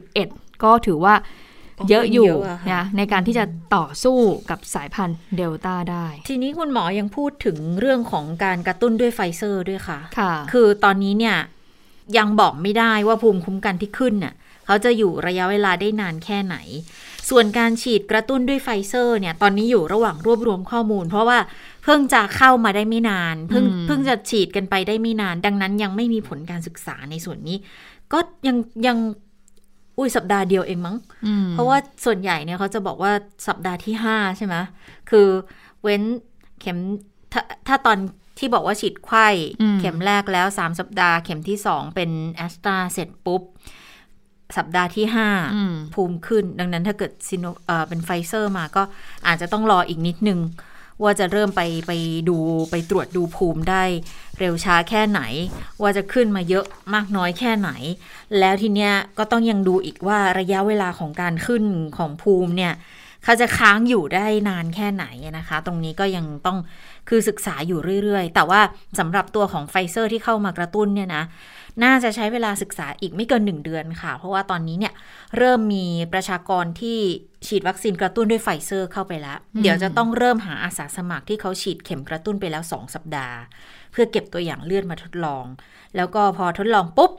[0.00, 1.14] 271 ก็ถือว่า
[1.88, 3.44] เยอะอยู่ะค่ะนะในการที่จะ
[3.76, 4.18] ต่อสู้
[4.50, 11.36] กับสายพันธุ์เดลต้าได้ ทีนี้คุณหมอยังพูดถึงเรื่องของการกระตุ้นด้วยไฟเซอร์ด้วยค่ะค่ะ คือตอนนี้เนี่ย
[12.18, 16.56] ยังบอกไม่ได้ว่าภูมิคุ้มกันที่ขึ้นน่ะคเขาจะอยู่ระยะเวลาได้นานแค่ไหน
[17.30, 21.38] ส่วนการฉีดกระตุ้นด้วยไฟเซอร์เนี่ยตอนนี้อยู่ระหว่างรวบรวมข้อมูล เพราะว่า
[21.84, 27.56] เพิ่งจะเข้ามาได้ไม่นาน เพิ่งอืมเพิ่งจะฉีดกันไปได้ไม่นาน ดังนั้นยังไม่มีผลการศึกษาในส่วนนี้
[28.12, 28.56] ก็ยัง
[28.86, 28.96] ยัง
[30.00, 33.12] อุ้ยสัปดาห์เดียวเองมั้งอืมเพราะว่าส่วนใหญ่เนี่ยเขาจะบอกว่า
[33.48, 34.56] สัปดาห์ที่5ใช่ไหม
[35.10, 35.28] คือ
[35.82, 36.02] เว้น
[36.60, 36.78] เข็ม
[37.32, 37.98] ถ้าถ้าตอน
[38.38, 39.28] ที่บอกว่าฉีดไขว้
[39.60, 43.42] อืมเข็มแรกแล้ว3สัปดาห์ เข็มที่2เป็นแอสตราเสร็จปุ๊บ
[44.56, 45.06] สัปดาห์ที่
[45.56, 48.82] อืม5ภูมิขึ้น ดังนั้นถ้าเกิดซิโนเอ่อเป็นไฟเซอร์มาก็
[49.26, 50.40] อาจจะต้องรออีกนิดนึง
[51.02, 51.92] ว่าจะเริ่มไปไป
[52.28, 52.36] ดู
[52.70, 53.82] ไปตรวจดูภูมิได้
[54.38, 55.20] เร็วช้าแค่ไหน
[55.82, 56.64] ว่าจะขึ้นมาเยอะ
[56.94, 57.70] มากน้อยแค่ไหน
[58.38, 61.64] แล้วทีเนี้ยก็ต้องยังดูอีกว่าระยะเวลาของการขึ้น
[61.96, 62.74] ของภูมิเนี่ย
[63.24, 65.04] เขาจะค้างอยู่ได้นานแค่ไหน
[65.38, 66.58] นะคะ ตรงนี้ก็ยังต้อง
[67.08, 68.60] คือศึกษาอยู่เรื่อยๆ แต่ว่า
[68.98, 71.24] สำหรับตัวของไฟเซอร์ที่เข้ามากระตุ้นเนี่ยนะ
[71.84, 74.92] น่าจะใช้เวลาศึกษาอีกไม่เกิน 1 เดือนค่ะ เพราะว่าตอนนี้เนี่ย
[75.38, 76.98] เริ่มมีประชากรที่
[77.46, 83.36] ฉีดวัคซีนกระตุ้นด้วยไฟเซอร์เข้าไปแล้ว เดี๋ยวจะต้องเริ่มหาอาสาสมัครที่เขาฉีดเข็มกระตุ้นไปแล้ว 2 สัปดาห์
[83.92, 85.44] เพื่อเก็บตัวอย่างเลือดมาทดลอง
[85.96, 87.12] แล้วก็พอทดลองปุ๊บ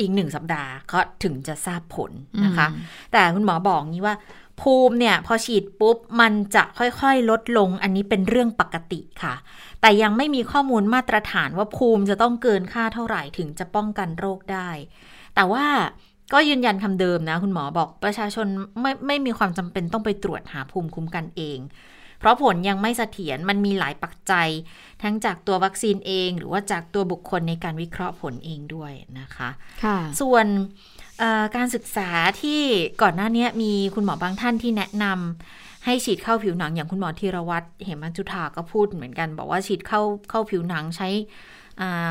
[0.00, 2.10] อีกหนึ่งสัปดาห์ก็ถึงจะทราบผล
[2.44, 2.66] นะคะ
[3.12, 4.14] แต่คุณหมอบอกงี้ว่า
[4.62, 9.34] ภูมิเนี่ยพอฉีดปุ๊บมันจะค่อยๆ ลดลงอันนี้เป็นเรื่องปกติค่ะ
[9.80, 14.70] แต่ยังไม่มีข้อมูลมาตรฐานว่าภูมิจะต้องเกินค่าเท่าไหร่ถึงจะป้องกันโรคได้
[15.34, 15.66] แต่ว่า
[16.32, 18.46] ก็ยืนยันคำเดิมนะ คุณหมอบอกประชาชน
[18.80, 21.58] ไม่ไม่มีความจำเป็นต้องไปตรวจหาภูมิคุ้มกันเอง
[22.18, 24.48] เพราะผลยังไม่เสถียรมันมีหลายปัจจัย
[25.02, 29.50] ทั้งจากตัววัคซีนเอง หรือว่าจากตัวบุคคลในการวิเคราะห์ผลเองด้วยนะคะ
[29.84, 31.01] ค่ะ ส่วนเอ่อ
[31.56, 32.08] การศึกษา
[32.42, 32.60] ที่
[33.02, 40.00] ก่อนหน้านี้มีคุณหมอบางท่านที่แนะนำให้ฉีดเข้าผิวหนังอย่างคุณหมอธีรวัตรเหมจุธาก็พูดเหมือนกัน บอกว่าฉีดเข้า
[40.30, 41.08] เข้าผิวหนังใช้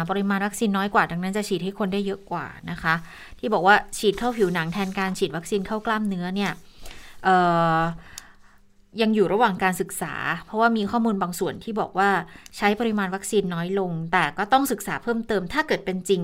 [0.10, 2.94] ปริมาณวัคซีนน้อยกว่าดังนั้นจะฉีดให้คนได้เยอะกว่านะคะ
[3.40, 6.52] ที่บอกว่าฉีดเข้าผิวหนังแทนการฉีดวัคซีนเข้ากล้ามเนื้อเนี่ย
[9.02, 10.14] ยังอยู่ระหว่างการศึกษา
[10.46, 12.10] เพราะว่ามีข้อมูลบางส่วนที่บอกว่า
[12.58, 16.22] ใช้ปริมาณวัคซีนน้อยลง แต่ก็ต้องศึกษาเพิ่มเติมถ้าเกิดเป็นจริง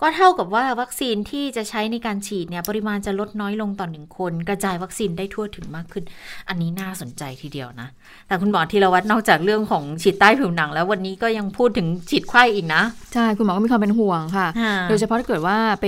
[0.00, 6.04] ก็เท่ากับว่าวัคซีนที่จะใช้ในการฉีดเนี่ยปริมาณจะลดน้อยลงต่อหนึ่งคน กระจายวัคซีนได้ทั่วถึงมากขึ้น
[6.48, 7.88] อันนี้น่าสนใจทีเดียวนะ
[8.26, 12.82] แต่คุณหมอธีรวัตรนอกจากเรื่องของฉีดใต้ผิวหนัง แล้ววันนี้ก็ยังพูดถึงฉีดไข้อีกนะ
[13.14, 14.48] ใช่ คุณหมอก็มีความเป็นห่วงค่ะ
[14.88, 15.86] โดยเฉพาะถ้าเกิดว่าไป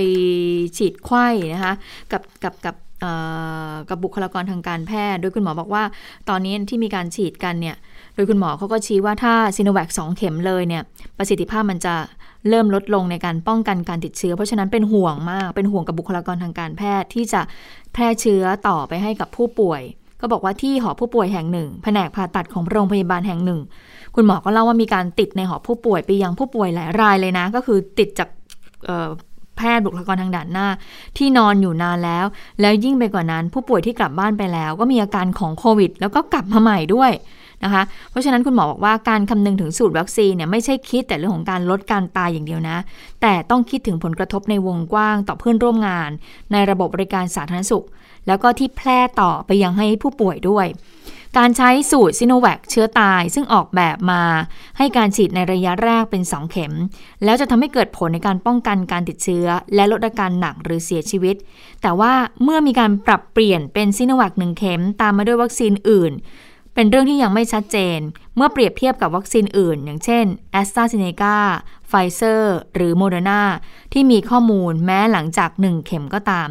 [0.77, 1.73] ฉีดไข้นะคะ
[2.11, 3.11] กับกับกับเอ่
[3.71, 5.83] อกับบุคลากรทางการแพทย์ โดยคุณหมอบอกว่า
[6.29, 7.75] ตอนนี้ที่มีการฉีดกันเนี่ย
[8.15, 10.83] โดยคุณหมอเขาก็ชี้ว่าถ้าซีโนแวคสองเข็มเลยเนี่ย
[11.17, 11.95] ประสิทธิภาพมันจะ
[12.49, 17.41] เริ่มลดลงในการป้องกันการติดเชื้อ เพราะฉะนั้นเป็นห่วงมาก เป็นห่วงกับบุคลากรทางการแพทย์ที่จะ
[17.93, 19.81] แพร่เชื้อต่อไปให้กับผู้ป่วย
[20.21, 23.61] ก็บอกว่าที่หอผู้ป่วยแห่งหนึ่ง แผนกผ่าตัดของโรงพยาบาลแห่งหนึ่ง
[24.15, 28.29] คุณหมอก็เล่าว่ามีการติดในหอผู้ป่วยไปยังผู้ป่วยหลายรายเลยนะ ก็คือติดจาก
[29.57, 30.67] แพทย์บุคลากรทางด่านหน้า
[31.17, 32.25] ที่นอนอยู่นานแล้ว
[32.61, 37.11] แล้วยิ่งไปกว่านั้น ผู้ป่วยที่กลับบ้านไปแล้ว ก็มีอาการของโควิด แล้วก็กลับมาใหม่ด้วย
[37.63, 42.77] นะคะ เพราะฉะนั้นคุณหมอบอกว่าการคำนึงถึงสูตรวัคซีนเนี่ยไม่ใช่คิดแต่เรื่องของการลดการตายอย่างเดียวนะ
[43.21, 46.09] แต่ต้องคิดถึงผลกระทบในวงกว้างต่อเพื่อนร่วมงาน
[46.51, 47.85] ในระบบบริการสาธารณสุข
[48.27, 50.67] แล้วก็ที่แพร่ต่อไปยังให้ผู้ป่วยด้วย
[51.39, 54.23] การใช้สูตรซิโนแวคเชื้อตายซึ่งออกแบบมา
[54.77, 56.73] ให้การฉีดในระยะแรกเป็น 2 เข็ม
[57.23, 61.35] แล้วจะทำให้เกิดผลในการป้องกันการติดเชื้อ และลดอาการหนักหรือเสียชีวิต
[61.81, 66.11] แต่ว่าเมื่อมีการปรับเปลี่ยนเป็นซิโนแวคหนึ่งเข็ม ตามมาด้วยวัคซีนอื่น
[66.75, 67.99] เป็นเรื่องที่ยังไม่ชัดเจน
[68.35, 70.25] เมื่อเปรียบเทียบกับวัคซีนอื่น อย่างเช่น
[70.59, 71.35] a s t r a z เซ e c a
[71.91, 72.41] p f i z e r
[72.75, 73.41] หรือ Moderna
[73.93, 76.47] ที่มีข้อมูลแม้หลังจาก 1 เข็มก็ตาม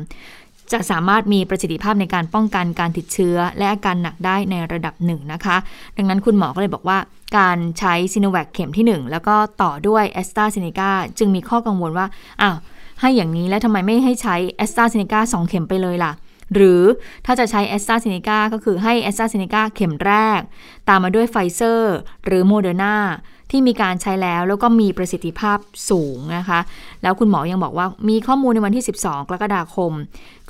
[0.72, 5.56] จะสามารถมีประสิทธิภาพในการป้องกันการติดเชื้อ และอาการหนักได้ในระดับหนึ่งนะคะ
[5.96, 6.98] ดังนั้นคุณหมอก็เลยบอกว่า
[7.38, 12.06] การใช้ซีโนแวคเข็มที่ 1 แล้วก็ต่อด้วยแอสตราเซเนกาจึงมีข้อกังวลว่า
[12.42, 12.56] อ้าว
[13.00, 16.12] ให้อย่างนี้แล้วทำไมไม่ให้ใช้แอสตราเซเนกาสองเข็มไปเลยล่ะ
[16.54, 16.82] หรือ
[17.26, 20.40] ถ้าจะใช้แอสตราเซเนกาก็คือให้แอสตราเซเนกาเข็มแรก
[20.88, 22.96] ตามมาด้วยไฟเซอร์หรือโมเดอร์นา
[23.50, 25.58] ที่มีการใช้แล้วแล้วก็มีประสิทธิภาพ
[25.90, 26.60] สูงนะคะ
[27.02, 29.92] แล้วคุณหมอยังบอกว่ามีข้อมูลในวันที่ 12 กรกฎาคม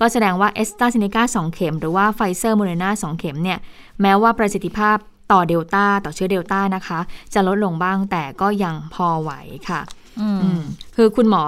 [0.00, 3.58] ก็แสดงว่าแอสตราเซเนกา2เข็ม หรือว่าไฟเซอร์โมเดอร์นา2เข็มเนี่ย
[4.00, 4.96] แม้ว่าประสิทธิภาพ
[5.32, 6.98] ต่อเดลต้าต่อเชื้อเดลต้านะคะ
[7.34, 9.30] จะลดลงบ้างแต่ก็ยังพอไหว
[9.68, 9.80] ค่ะ
[10.20, 10.62] อืมอืม
[10.96, 11.44] คือคุณหมอ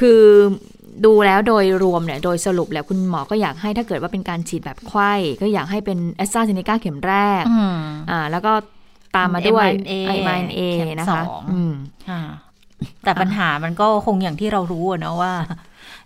[0.00, 0.22] คือ
[1.04, 7.76] ดูแล้วโดยรวมเนี่ยโดยสรุปแล้วคุณหมอก็อยากให้ถ้าเกิดว่าเป็นการฉีดแบบไข้ก็อยากให้เป็นแอสตราเซเนกาเข็มแรกอืม
[8.10, 8.52] อ่า แล้วก็
[9.16, 11.72] ตามมาด้วย mRNA ไอมเอเข็มนะสคะองอืม
[12.10, 12.20] อ่า
[13.04, 15.34] แต่ปัญหามันก็คงอย่างที่เรารู้อะนะว่า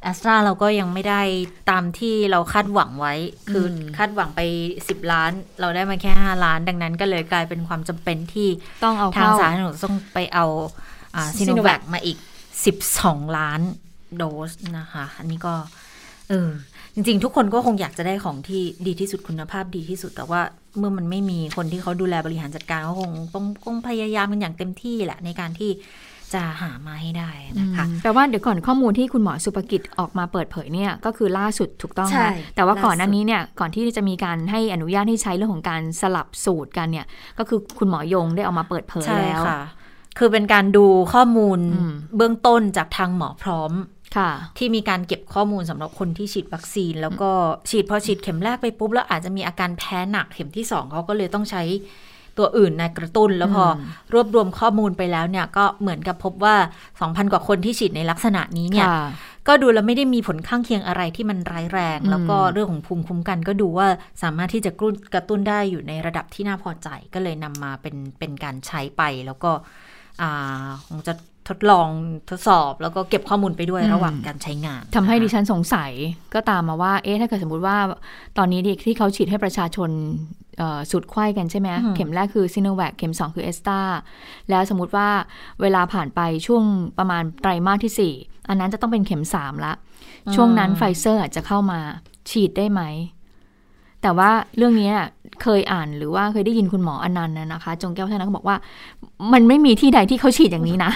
[0.03, 1.21] แอสตราเราก็ยังไม่ได้
[1.71, 3.15] ตามที่เราคาดหวังไว้
[3.51, 4.41] คืออมคาดหวังไป
[4.77, 8.49] 10 ล้าน เราได้มาแค่ 5 ล้าน ดังนั้นก็เลยกลายเป็นความจำเป็นที่
[8.85, 10.45] ต้องเอาทางเข้าสาธารณสุขต้องไปเอา
[11.37, 12.19] ซีโน Sinovac แวคมาอีก
[12.77, 13.61] 12 ล้าน
[14.17, 15.55] โดสนะคะ อันนี้ก็
[16.29, 16.49] เออ
[16.95, 20.41] จริง ๆ ทุกคนก็คงอยากจะได้ของที่ดีที่สุดคุณภาพดีที่สุด แต่ว่า
[20.79, 25.71] เมื่อมันไม่มีคนที่เขาดูแลบริหารจัดการก็คงต้องต้องพยายามกันอย่างเต็มที่แหละในการที่
[26.35, 37.07] จะหามาให้ได้นะคะแปลว่าเดี๋ยวก่อนข้อมูลที่คุณหมอสุภกิจออกมาเปิดเผยเนี่ยก็คือล่าสุดถูกต้องใช่นะแต่ว่าก่อนหน้าล่าสุดนี้เนี่ยก่อนที่จะมีการให้อนุญาตให้ใช้เรื่องของการสลับสูตรกันเนี่ย
[37.39, 39.61] ก็คือคุณหมอยงได้ออกมาเปิดเผยใช่แล้วค่ะ
[40.19, 43.96] คือเป็นการดูข้อมูลอืมเบื้องต้นจากทางหมอพร้อมค่ะ
[44.59, 47.31] ที่มีการเก็บข้อมูลสำหรับคนที่ฉีดวัคซีน แล้วก็
[47.71, 51.63] ฉีดพอฉีดเข็มแรกไปปุ๊บแล้วอาจจะมีอาการแพ้หนักเข็มที่สองเขาก็เลยต้องใช้
[52.39, 53.77] ตัวอื่นในกระตุ้นแล้วพออม
[54.15, 56.57] รวบรวมข้อมูลไปแล้วเนี่ยก็เหมือนกับพบว่า
[56.95, 59.07] 2,000 กว่าคนที่ฉีดในลักษณะนี้เนี่ยค่ะ
[59.49, 63.89] ก็ดูแล้วไม่ได้มีผลข้างเคียงอะไรที่มันร้ายแรงอืมแล้วก็เรื่องของภูมิคุ้มกันก็ดูว่า
[64.23, 69.51] สามารถที่จะกรุ่นกระตุ้นได้อยู่ในระดับที่น่าพอใจก็เลยนำมาเป็นเป็นการใช้ไปแล้วก็
[70.21, 71.13] อ่าคงจะ
[71.49, 71.89] ทดลอง
[72.31, 75.93] ทดสอบแล้วก็เก็บข้อมูลไปด้วยระหว่างการใช้งานทำให้นะคะดิฉันสงสัย
[76.35, 77.77] ก็ตามมาว่า เอ๊ะถ้าเกิดสมมติว่า
[78.39, 79.91] ตอนนี้ที่ที่เขาฉีดให้ประชาชน
[80.59, 83.81] เอ่อสุดไข้กันใช่ไหมอืมเข็มแรกคือซิโนแวคเข็ม 2 คือเอสตา
[84.51, 85.09] แล้วสมมติว่า
[85.61, 86.65] เวลาผ่านไปช่วง
[86.99, 89.73] ประมาณไตรมาสที่ 4 อันนั้นจะต้องเป็นเข็ม 3 ละ
[90.35, 91.81] ช่วงนั้นไฟเซอร์อาจจะเข้ามา
[92.31, 92.83] ฉีดได้ไหม
[94.03, 95.09] แต่ว่าเรื่องนี้น่ะ
[95.43, 98.57] เคยอ่านหรือว่าเคยได้ยินคุณหมออนันต์นะนะคะ จงแก้วท่านนั้นก็บอกว่า
[99.33, 100.93] มันไม่มีที่ใดที่เขาฉีดอย่างนี้นะ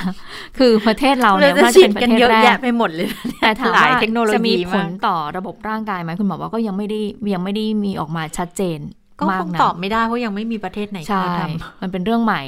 [0.58, 3.08] คือประเทศเราเนี่ยจะว่าจะฉีเป็ดนประกันเทศเยอะแรแยะกไปหมดเลย
[3.40, 7.00] แต่ถามหลายว่าเทคโนโลยีจะมีผมาลกต่อระบบร่างกายไหมคุณหมอว่าก็ยังไม่ได้
[7.34, 8.78] ยังไม่ได้มีออกมาชัดเจน
[9.18, 11.40] ก็มาคกงนะตอบไม่ได้เพราะยังไม่มีประเทศไหนใช่ที่ท
[11.80, 12.42] มันเป็นเรื่องใหม่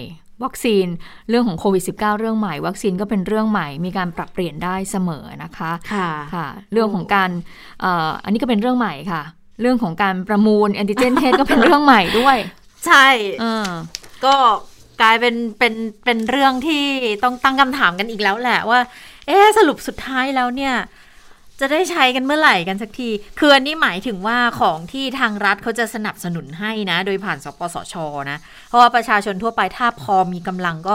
[0.45, 0.87] วัคซีน
[1.29, 7.31] เรื่องของโควิด -19 เรื่องใหม่ วัคซีนก็เป็นเรื่องใหม่ มีการปรับเปลี่ยนได้เสมอนะคะำค่ะค่ะ เรื่องของการ
[7.81, 9.23] เอ่ออันนี้ก็เป็นเรื่องใหม่ค่ะ
[9.63, 12.37] เรื่องของการประมูลแอนติเจนเทสก็เป็นเรื่องใหม่ด้วย
[12.87, 13.07] ใช่
[13.41, 13.69] เออ
[14.25, 14.35] ก็
[15.03, 16.85] กลายเป็นเป็นเป็นเรื่องที่
[17.23, 18.81] ต้องตั้งคำถามกันอีกแล้วแหละว่า
[19.27, 20.75] เอ๊ะสรุปสุดท้ายแล้วเนี่ย
[21.61, 27.95] จะได้ใช้กันเมื่อไหร่กันสักที คืออันนี้หมายถึงว่าของที่ทางรัฐเขาจะสนับสนุนให้นะ โดยผ่านสปสช
[28.31, 30.95] นะ เพราะว่าประชาชนทั่วไปถ้าพอมีกำลังก็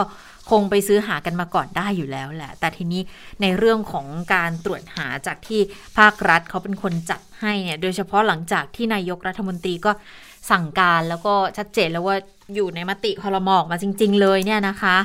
[0.50, 3.02] คงไปซื้อหากันมาก่อนได้อยู่แล้วแหละ แต่ทีนี้
[3.42, 5.60] ในเรื่องของการตรวจหาจากที่
[5.98, 9.90] ภาครัฐเขาเป็นคนจัดให้เนี่ยโดยเฉพาะหลังจากที่นายกรัฐมนตรีก็
[10.50, 12.16] สั่งการแล้วก็ชัดเจนแล้วว่า
[12.54, 14.96] อยู่ในมติคอรมอออกมาจริง ๆ เลยเนี่ยนะคะ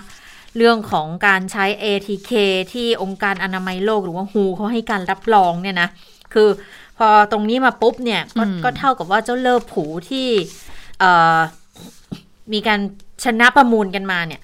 [0.58, 2.32] เรื่องของการใช้ ATK
[2.73, 5.89] ที่องค์การอนามัยโลกหรือว่า WHO เขาให้การรับรองเนี่ยนะ
[6.34, 6.49] คือ
[6.97, 10.27] พอตรงนี้มาปุ๊บเนี่ยก็อืมก็เท่ากับว่าเจ้าเลิฟผูที่
[10.99, 11.39] เอ่อ
[12.53, 12.79] มีการ
[13.23, 14.41] ชนะประมูลกันมาเนี่ย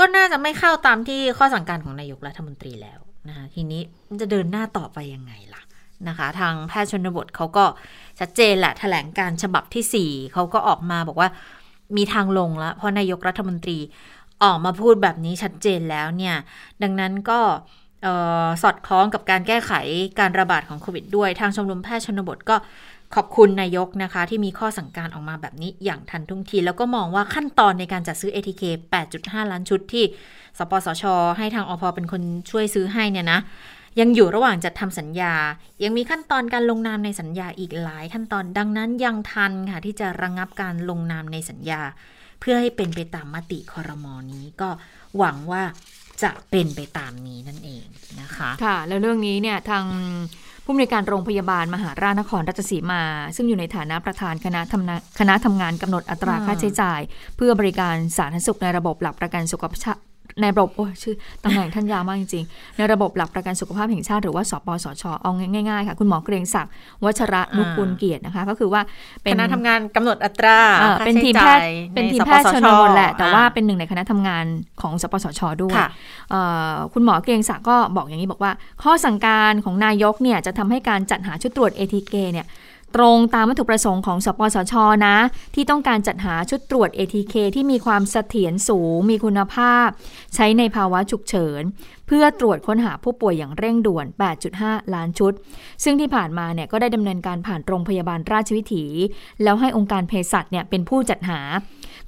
[0.00, 5.62] ก็น่าจะไม่เข้าตามที่ข้อสั่งการของนายกรัฐมนตรีแล้วนะคะทีนี้มันจะเดินหน้าต่อไปยังไงล่ะ
[6.08, 7.64] นะคะ ทางแพทย์ชนบทเขาก็
[8.20, 11.28] ชัดเจนแหละแถลงการฉบับที่ 4 เขาก็ออกมาบอกว่า
[11.96, 13.78] มีทางลงแล้ว เพราะนายกรัฐมนตรี
[14.42, 16.36] ออกมาพูดแบบนี้ชัดเจนแล้วเนี่ย
[16.82, 17.40] ดังนั้นก็
[18.62, 19.72] สอดคล้องกับการแก้ไข
[20.20, 22.56] การระบาดของโควิดด้วย ทางชมรมแพทย์ชนบทก็
[23.14, 28.62] ขอบคุณนายกนะคะ ที่มีข้อสั่งการออกมาแบบนี้อย่างทันท่วงที แล้วก็มองว่าขั้นตอนในการจัดซื้อ ATK
[29.06, 30.04] 8.5 ล้านชุดที่
[30.58, 31.04] สปสช
[31.38, 33.40] ให้ทางอพเป็นคนช่วยซื้อให้เนี่ยนะ
[34.00, 35.34] ยังอยู่ระหว่างจัดทำสัญญา
[35.82, 41.80] ยังมีขั้นตอนการลงนามในสัญญาอีกหลายขั้นตอนดังนั้นยังทันค่ะ ที่จะระงงับการลงนามในสัญญา
[42.40, 44.68] เพื่อให้เป็นไปตามมติคอรมอนี้ก็
[45.18, 45.62] หวังว่า
[46.22, 47.86] จะเป็นไปตามนี้นั่นเอง
[48.20, 49.84] นะคะ ค่ะ แล้วเรื่องนี้เนี่ยทาง
[50.70, 53.02] ผู้อำนวยการโรงพยาบาลมหาราชนครราชสีมา
[53.36, 57.00] ซึ่งอยู่ในฐานะประธานคณะทำงานคณะทำงานกำหนดอัตราค่าใช้จ่าย
[57.36, 59.96] เพื่อบริการสาธารณสุขในระบบหลักประกันสุขภาพ
[60.42, 65.30] ในระบบโอ้ยชื่อตำแหน่งท่านยาวมากจริงๆ ในระบบหลักประกันสุขภาพแห่งชาติหรือว่าสปสชเอา
[65.68, 66.72] ง่ายๆค่ะ คุณหมอเกรียงศักดิ์
[67.04, 68.80] วัชระนุกูลเกียรตินะคะ ก็คือว่า
[69.22, 74.44] เป็คนณะทำงานกำหนดอัตราเอ่อค่าเป็นใช้ทีมแพจ่าทยย์เป็นในทีมสแพปทย์สชนบทแหละ แต่ว่าอ่เป็นหนึ่งในคณะทำงาน
[74.82, 75.88] ของสปสชด้วยค่ะ
[76.30, 76.40] เอ่
[76.72, 82.46] อคุณหมอเกรียงศักดิ์ก็บอกอย่างนี้บอกว่า ข้อสั่งการของนายกเนี่ยจะทำให้การจัดหาชุดตรวจ ATK เนี่ย
[82.96, 84.74] ตรงตามวัตถุประสงค์ของสปสช
[85.06, 85.16] นะ
[85.54, 89.88] ที่ต้องการจัดหาชุดตรวจ ATK ที่มีความเสถียรสูง มีคุณภาพ
[90.34, 91.62] ใช้ในภาวะฉุกเฉิน
[92.06, 94.06] เพื่อตรวจค้นหาผู้ป่วยอย่างเร่งด่วน
[94.50, 95.32] 8.5 ล้านชุด
[95.84, 98.84] ซึ่งที่ผ่านมาเนี่ยก็ได้ดำเนินการผ่านโรงพยาบาลราชวิถี
[99.42, 101.40] แล้วให้องค์การเภสัชเนี่ยเป็นผู้จัดหา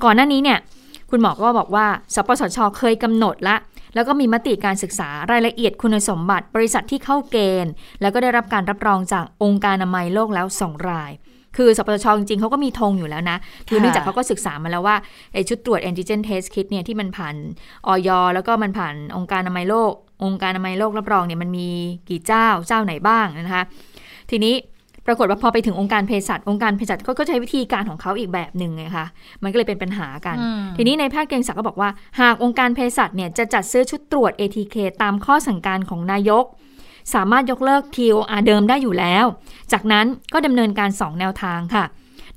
[0.04, 0.58] ก่อนหน้านี้เนี่ย
[1.10, 3.56] คุณหมอก็บอกว่า สปสชเคยกำหนดละ
[3.94, 11.12] แล้วก็มีมติการศึกษารายละเอียดคุณสมบัติ บริษัทที่เข้าเกณฑ์ แล้วก็ได้รับการรับรองจากองค์การอนามัยโลกแล้ว 2 ราย
[11.57, 14.96] คือสปสชจริงๆเขาก็มีธงอยู่แล้วนะ คือเนื่องจากเขาก็ศึกษามาแล้วว่า
[15.33, 17.35] ไอชุดตรวจแอนติเจนเทสคิดเนี่ยที่มันผ่าน
[17.87, 19.92] ออยแล้วก็มันผ่านองค์การอนามัยโลก
[20.24, 21.68] องค์การอนามัยโลกรับรองเนี่ยมันมี
[22.09, 23.64] กี่เจ้าเจ้าไหนบ้างนะคะ
[24.31, 24.55] ทีนี้
[25.06, 29.06] ปรากฏว่าพอไปถึงองค์การเภสัชองค์การเภสัชเขาก็ใช้วิธีการของเขาอีกแบบหนึ่งไงคะ
[29.42, 36.44] มันก็เลยเป็นปัญหากันอืมทีนี้ในแพทย์เกรียงศักดิ์ก็บอกว่า หากองค์การเภสัชเนี่ยจะจัดซื้อชุดตรวจ ATK ตามข้อสั่งการของนายก
[37.14, 39.24] สามารถยกเลิก TOR เดิมได้อยู่แล้ว
[39.72, 41.84] จากนั้นก็ดำเนินการ 2 แนวทางค่ะ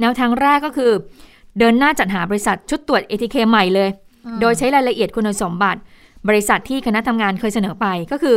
[0.01, 0.91] แนวทางแรกก็คือ
[1.59, 3.89] เดินหน้าจัดหาบริษัทชุดตรวจ ATK ใหม่เลย
[4.41, 5.79] โดยใช้รายละเอียดคุณสมบัติ
[6.27, 8.35] บริษัทที่คณะทำงานเคยเสนอไปก็คือ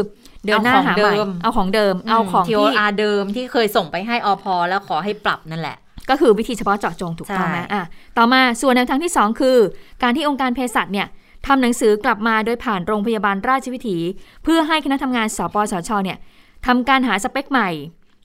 [0.48, 5.76] เดินหน้าหาใหม่เอาของเดิม เอาของทีที่อาเดิมที่เคยส่งไปให้อพอแล้วขอให้ปรับนั่นแหละ
[6.11, 7.84] ก็คือวิธีเฉพาะเจาะจงถูกต้องไหมใช่อะ
[8.18, 9.56] ต่อมาส่วนแนวทางที่ 2 คือ
[10.02, 11.06] การที่องค์การเภสัชเนี่ย
[11.46, 13.98] ทำหนังสือกลับมาโดยผ่านโรงพยาบาลราชวิถี
[14.44, 16.18] เพื่อให้คณะทำงานสปสชเนี่ย
[16.66, 17.70] ทำการหาสเปคใหม่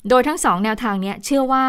[0.10, 1.66] โดยทั้งสองแนวทางเนี้ยเชื่อว่า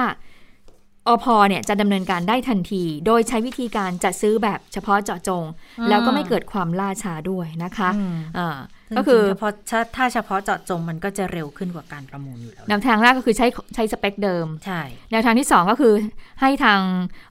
[1.13, 5.45] อพเนี่ยจะดำเนินการได้ทันที โดยใช้วิธีการจัดซื้อแบบเฉพาะเจาะจง
[5.89, 8.59] แล้วก็ไม่เกิดความล่าช้าด้วยนะคะอืมอ่า
[8.97, 14.81] ก็ก็คืคืออเฉพาะถ้าถ้าเฉพาะเจาะจงมันก็จะเร็วขึ้นกว่าการประมูลอยู่แล้วแนวทางแรกก็คือใช้ใช้สเปคเดิมใช่
[15.13, 15.95] แนวทางที่ 2 ก็คือ
[16.41, 16.81] ให้ทาง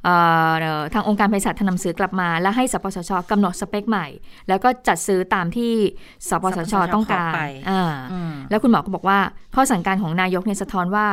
[0.03, 0.15] เอ่
[0.49, 4.07] อเอ่อทางองค์การเภสัชทำหนังสือกลับมา และให้สปสชกำหนดสเปคใหม่
[4.47, 5.73] แล้วก็จัดซื้อตามที่
[6.29, 7.33] สปสชต้องการ
[7.69, 9.19] อ่าอืมแล้วคุณหมอก็บอกว่า
[9.55, 11.07] ข้อสั่งการของนายกเนี่ยสะท้อนว่า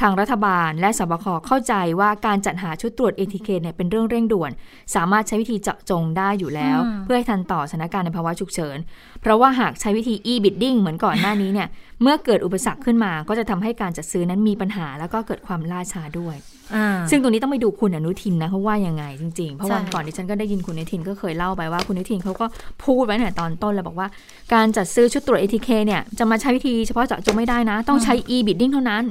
[0.00, 4.50] ทางรัฐบาลและสบคเข้าใจว่าการจัดหาชุดตรวจ ATK เนี่ยเป็นเรื่องเร่งด่วน
[4.94, 8.78] สามารถใช้วิธีเจาะจงได้อยู่แล้วอืมเพื่อให้ทันต่อสถานการณ์ในภาวะฉุกเฉิน
[9.20, 11.68] เพราะว่าหากใช้วิธี e-bidding เหมือนก่อนหน้านี้เนี่ย
[12.02, 16.36] เมื่อเกิดอุปสรรคขึ้นมา ก็จะทำให้การจัดซื้อนั้นมีปัญหา แล้วก็เกิดความล่าช้าด้วย
[16.74, 22.46] อ่าซึ่งตรงนี้ต้องไปดูคุณอนุทินนะเขาว่ายังไงจริงๆ เพราะใช่วันก่อนดิฉันก็ได้ยินคุณอนุทินก็เคยเล่าไปว่าคุณอนุทินเขาก็
[22.84, 24.08] พูดไว้ตั้งแต่ตอนต้นแล้วบอกว่า
[24.54, 29.04] การจัดซื้อชุดตรวจ ATK เนี่ยจะมาใช้วิธีเฉพาะเจาะจงไม่ได้นะ ต้องใช้ e-bidding เท่านั้น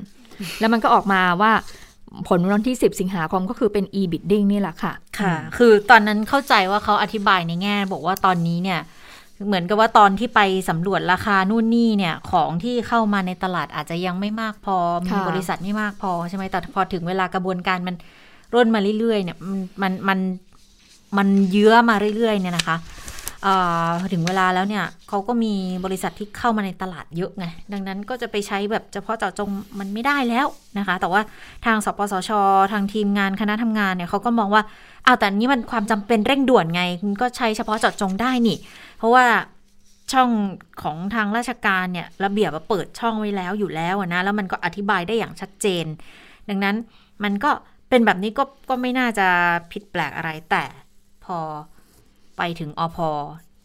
[0.60, 1.52] แล้วมันก็ออกมาว่า
[2.28, 8.80] ผลวันที่ 10 สิงหาคมก็คือเป็น e-bidding นี่แหละค่ะ ค่ะ คือตอนนั้นเข้าใจว่าเขาอธิบายในแง่ บอกว่าตอนนี้เนี่ย
[9.48, 17.96] เหมือนกับว่าตอนที่ไปสำรวจราคานู่นนี่เนี่ย ของที่เข้ามาในตลาดอาจจะยังไม่มากพอ มีค่ะบริษัทไม่มากพอใช่ไหมแต่พอถึงเวลากระบวนการมัน
[18.54, 20.20] ร่นมาเรื่อยๆเนี่ย มันมันมัน
[21.18, 23.05] มันเยื้อมาเรื่อยๆเนี่ยนะคะเอ่อพอ
[24.14, 25.54] ถึงเวลาแล้วเนี่ยเขาก็มี
[25.86, 31.22] บริษัทที่เข้ามาในตลาดเยอะไง ดังนั้นก็จะไปใช้แบบเฉพาะเจาะจงมันไม่ได้แล้วนะคะ แต่ว่า
[31.66, 32.32] ทางสปสช
[32.74, 34.64] ทางทีมงานคณะทำงานเนี่ยเขาก็มองว่า
[35.06, 36.84] อ้าวแต่นี้มันความจำเป็นเร่งด่วนไง
[37.22, 38.58] ก็ใช้เฉพาะเจาะจงได้นี่
[38.98, 39.26] เพราะว่า
[40.14, 40.30] ช่อง
[40.84, 45.86] ของทางราชการเนี่ยระเบียบว่าเปิดช่องไว้แล้วอยู่แล้วนะแล้วมันก็อธิบายได้อย่างชัดเจน
[46.50, 46.76] ดังนั้น
[47.24, 47.52] มันก็
[47.90, 49.28] เป็นแบบนี้ก็ก็ไม่น่าจะ
[49.72, 50.64] ผิดแปลกอะไรแต่
[51.26, 51.38] พอ
[52.38, 53.10] ไปถึงอพอ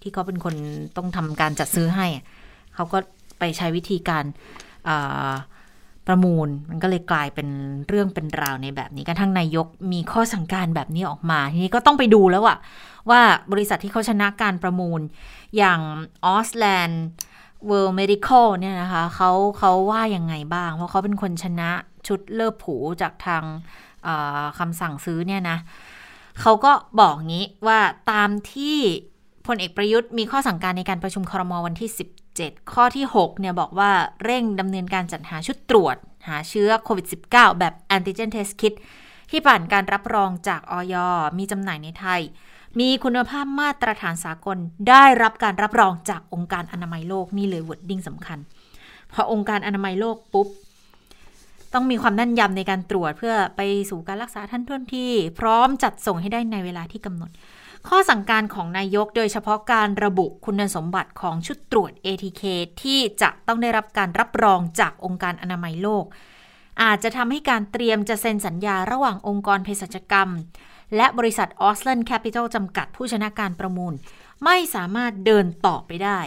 [0.03, 0.55] ที่เขาเป็นคน
[0.97, 2.07] ต้องทำการจัดซื้อให้
[2.75, 2.99] เขาก็
[3.39, 4.25] ไปใช้วิธีการ
[6.07, 7.49] ประมูล มันก็เลยกลายเป็น
[7.89, 12.59] เรื่องเป็นราวในแบบนี้กระทั่งนายกมีข้อสั่งการแบบนี้ออกมา ทีนี้ก็ต้องไปดูแล้วอะ
[13.11, 13.21] ว่า
[13.53, 15.01] บริษัทที่เขาชนะการประมูล
[15.57, 15.81] อย่าง
[16.27, 17.03] ออสแลนด์
[17.69, 21.71] World Medical เนี่ยนะคะเขาเขาว่ายังไงบ้าง เพราะเขาเป็นคนชนะ
[22.07, 23.45] ชุดเลิบผูจากทาง
[24.59, 25.59] คำสั่งซื้อเนี่ยนะ
[26.41, 28.79] เขาก็บอกงี้ว่าตามที่
[29.47, 31.91] พลเอกประยุทธ์มีข้อสั่งการในการประชุมครมวันที่
[32.33, 33.91] 17 ข้อที่ 6 เนี่ยบอกว่า
[34.25, 35.97] เร่งดำเนินการจัดหาชุดตรวจ
[36.29, 38.75] หาเชื้อโควิด -19 แบบ antigen test kit
[39.31, 40.95] ที่ผ่านการรับรองจากออย
[41.39, 42.21] มีจำหน่ายในไทย
[42.81, 48.39] มีคุณภาพมาตรฐานสากล ได้รับการรับรองจากองค์การอนามัยโลกนี่เลยวดดิ้งสำคัญ
[49.13, 50.49] พอองค์การอนามัยโลกปุ๊บ
[51.75, 55.07] ต้องมีความแน่นยำในการตรวจเพื่อไปสู่การรักษาทันท่วงที
[55.39, 57.31] พร้อมจัดส่งให้ได้ในเวลาที่กำหนด
[57.89, 62.43] ข้อสั่งการของนายกโดยเฉพาะการระบุคุณสมบัติของชุดตรวจ ATK
[62.83, 66.05] ที่จะต้องได้รับการรับรองจากองค์การอนามัยโลก
[66.83, 70.29] อาจจะทำให้การเตรียมจะเซ็นสัญญาระหว่างองค์กรเภสัชกรรม
[70.97, 73.95] และบริษัทออส l ลนแคปิตอลจำกัดผู้ชนะการประมูล
[74.45, 76.21] ไม่สามารถเดินต่อไปได้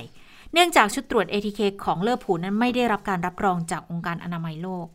[0.54, 4.88] เนื่องจากชุดตรวจ ATK ของ Lepu นั้นไม่ได้รับการรับรองจากองค์การอนามัยโลก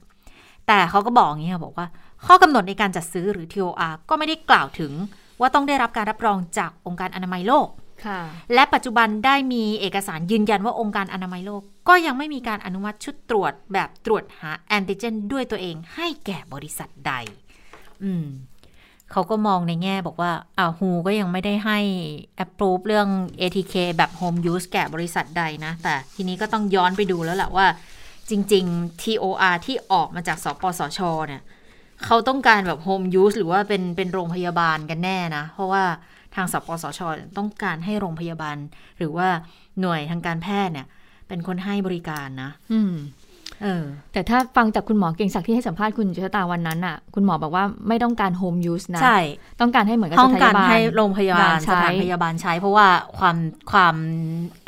[0.68, 1.86] แต่เขาก็บอกอย่างนี้ค่ะบอกว่า
[2.26, 4.92] ข้อกำหนดในการจัดซื้อหรือ TOR ก็ไม่ได้กล่าวถึง
[5.40, 7.68] ว่าต้องได้รับการรับรองจากองค์การอนามัยโลก
[8.06, 8.20] ค่ะ
[8.54, 17.12] และปัจจุบันได้มีเอกสารยืนยันว่าองค์การอนามัยโลก ก็ยังไม่มีการอนุมัติชุดตรวจแบบตรวจหาแอนติเจน ด้วยตัวเองให้แก่บริษัทใด
[18.04, 18.26] อืม
[19.12, 21.78] เขาก็มองในแง่บอกว่าอ้าวฮูก็ยังไม่ได้ให้
[22.44, 23.08] approve เรื่อง
[23.40, 27.66] ATK แบบ home use แก่บริษัทใดนะ แต่ทีนี้ก็ต้องย้อนไปดูแล้วแหละว่า
[28.30, 31.42] จริง ๆ TOR ที่ออกมาจากสปสชเนี่ย
[32.04, 35.84] เขาต้องการแบบโฮมยูสหรือว่าเป็นเป็นโรงพยาบาลกันแน่นะ เพราะว่า
[36.34, 37.00] ทางสปสช
[37.36, 38.56] ต้องการให้โรงพยาบาล
[38.98, 39.28] หรือว่า
[39.80, 40.86] หน่วยทางการแพทย์เนี่ย
[41.28, 42.94] เป็นคนให้บริการนะ อืม
[44.12, 49.18] แต่ถ้าฟังจากคุณหมอเก่งศักดิ์ที่ให้สัมภาษณ์คุณชะตาวันนั้นอะ คุณหมอบอกว่าไม่ต้องการโฮมยูสนะใช่
[49.60, 52.86] ต้องการให้เหมือนกับต้องสการถานบาลให้โรงพยาบาลใช้สถานพยาบาลใช้ เพราะว่า
[53.18, 53.36] ความ
[53.70, 53.96] ความ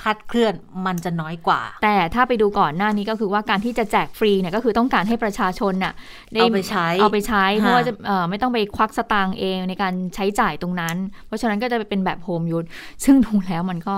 [0.02, 0.54] คลาดเคลื่อน
[0.86, 5.94] มันจะน้อยกว่า แต่ถ้าไปดูก่อนหน้านี้ก็คือว่าการที่จะแจกฟรีเนี่ยก็คือต้องการให้ประชาชนน่ะ
[6.34, 12.64] ด้เอาไปใช้เอาไปใช้เพราะค่ะว่าจะเอ่อไม่ต้องไปควักสตางค์เองในการใช้จ่ายตรงนั้น เพราะฉะนั้นก็จะเป็นแบบโฮมยูส
[13.04, 13.96] ซึ่งดูแล้วมันก็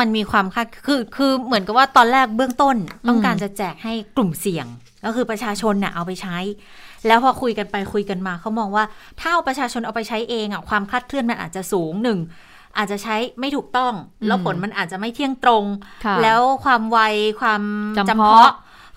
[0.00, 2.76] มันมีความคาดคือคือเหมือนกับว่าตอนแรกเบื้องต้น
[3.08, 4.66] ต้องการจะแจกให้กลุ่มเสี่ยง
[5.04, 6.38] ก็คือประชาชนเน่ะเอาไปใช้
[7.06, 8.84] แล้วพอคุยกันไปคุยกันมาเขามองว่า
[9.20, 12.18] ถ้าเอาประชาชนเอาไปใช้เองอะความคลาดเคลื่อนมันอาจจะสูงหนึ่ง
[12.78, 13.92] อาจจะใช้ไม่ถูกต้อง
[14.26, 15.64] แล้วผลมันอาจจะไม่เที่ยงตรง
[16.04, 16.98] ค่ะแล้วความไว
[17.40, 17.62] ความ
[17.96, 18.52] จำจำเพาะเพาะ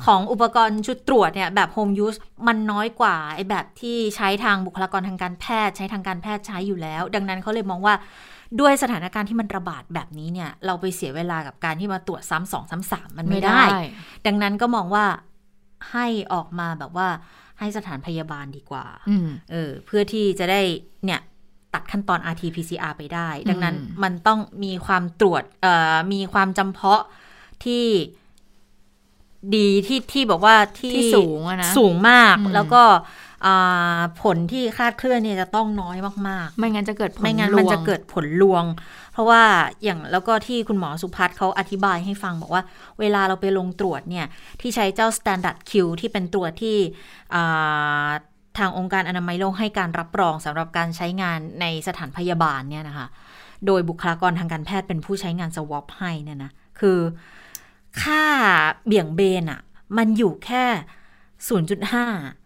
[0.06, 2.16] ของอุปกรณ์ชุดตรวจเนี่ยแบบโฮมยูส
[2.48, 7.96] มันน้อยกว่าไอ้แบบที่ใช้ทางบุคลากรทางการแพทย์ ใช้ทางการแพทย์ใช้อยู่แล้ว ดังนั้นเขาเลยมองว่า
[8.60, 13.62] ด้วยสถานการณ์ที่มันระบาดแบบนี้เนี่ย เราไปเสียเวลากับการที่มาตรวจซ้ำสองซ้ำสามมันไม่ได้
[14.26, 15.06] ดังนั้นก็มองว่า
[15.92, 17.08] ให้ออกมาแบบว่า
[17.60, 20.62] ให้สถานพยาบาลดีกว่าอืมเออ เพื่อที่จะได้
[21.06, 21.22] เนี่ย
[21.74, 27.04] ตัดขั้นตอน RT-PCR ไปได้ ดังนั้นอืมมันต้องมีความตรวจเอ่อมีความจำเพาะ
[27.64, 27.86] ที่
[29.56, 33.04] ดีที่ที่บอกว่าที่ที่สูงอะนะสูงมากอืมแล้วก็อ่า
[34.22, 35.98] ผลที่คลาดเคลื่อนเนี่ยจะต้องน้อย
[36.30, 38.64] มากไม่งั้นจะเกิดผๆลไม่งั้นลวงมันจะเกิดผลลวง
[39.14, 39.42] เพราะว่า
[39.84, 42.64] อย่างแล้วก็ที่คุณหมอสุพัฒน์เขาอธิบายให้ฟังบอกว่า
[43.00, 44.26] เวลาเราไปลงตรวจเนี่ย
[44.62, 46.78] ที่ใช้เจ้า standard Q ที่เป็นตรวจที่
[47.36, 48.08] อ่า
[48.58, 53.08] ทางองค์การอนามัยโลกให้การรับรองสำหรับการใช้งานในสถานพยาบาลเนี่ยนะคะ
[53.66, 57.00] โดยบุคลากรทางการแพทย์เป็นผู้ใช้งานสวอปให้เนี่ยนะ คือ
[58.02, 58.24] ค่า
[58.86, 59.62] เบี่ยงเบนอะ
[59.98, 60.66] มันอยู่แค่
[61.50, 62.45] 0.5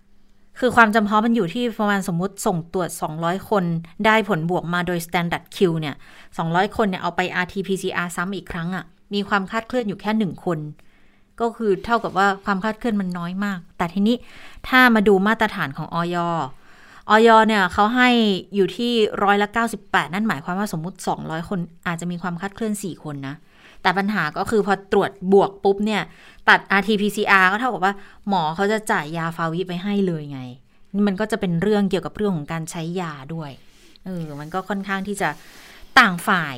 [0.59, 3.63] คือความจำเพาะมันอยู่ที่ประมาณสมมติส่งตรวจ 200 คน
[4.05, 5.95] ได้ผลบวกมาโดย standard Q เนี่ย
[6.35, 10.59] 200 คนเนี่ยเอาไป RT-PCR ซ้ำอีกครั้งอะมีความคลาดเคลื่อนอยู่แค่หนึ่งคน
[11.41, 14.15] ก็คือเท่ากับว่าความคลาดเคลื่อนมันน้อยมาก แต่ทีนี้
[14.67, 16.17] ถ้ามาดูมาตรฐานของออย
[17.09, 18.09] ออยเนี่ยเขาให้
[18.55, 18.91] อยู่ที่
[19.23, 19.47] ร้อยละ
[19.81, 23.35] 98 นั่นหมายความว่าสมมติ 200 คนอาจจะมีความคลาดเคลื่อน 4 คนนะ
[23.81, 26.01] แต่ปัญหาก็คือพอตรวจบวกปุ๊บเนี่ย
[26.49, 27.93] ตัด RT-PCR ก็เท่ากับว่า
[28.27, 30.41] หมอเขาจะจ่ายยาฟาวิไปให้เลยไง
[31.07, 33.51] มันก็จะเป็นเรื่องเกี่ยวกับเรื่องของการใช้ยาด้วย
[34.05, 35.29] เออมันก็ค่อนข้างที่จะ
[35.99, 36.55] ต่างฝ่าย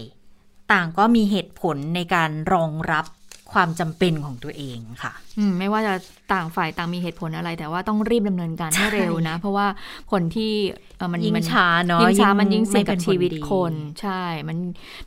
[0.73, 3.05] ต่างก็มีเหตุผลในการรองรับ
[3.53, 5.93] ความจำเป็นของตัวเองค่ะ อืมไม่ว่าจะ
[6.33, 9.67] ต่างฝ่ายต่างมีเหตุผลอะไร แต่ว่าต้องรีบดำเนินการให้เร็วนะ เพราะว่า
[10.11, 10.53] คนที่
[10.97, 14.57] เอ่อมันยิ่งมันช้าเนาะยิ่งช้ามันยิ่งเสี่ยงไม่กับป็นผลชีวิตดีคน ใช่ มัน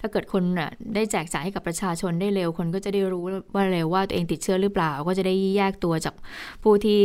[0.01, 3.23] ถ้าเกิดคนน่ะได้แจกจ่ายให้กับประชาชนได้เร็วคนก็จะได้รู้
[3.55, 6.15] ว่าเร็วว่าตัวเองติดเชื้อหรือเปล่า ก็จะได้แยกตัวจาก
[6.63, 7.01] ผู้ที่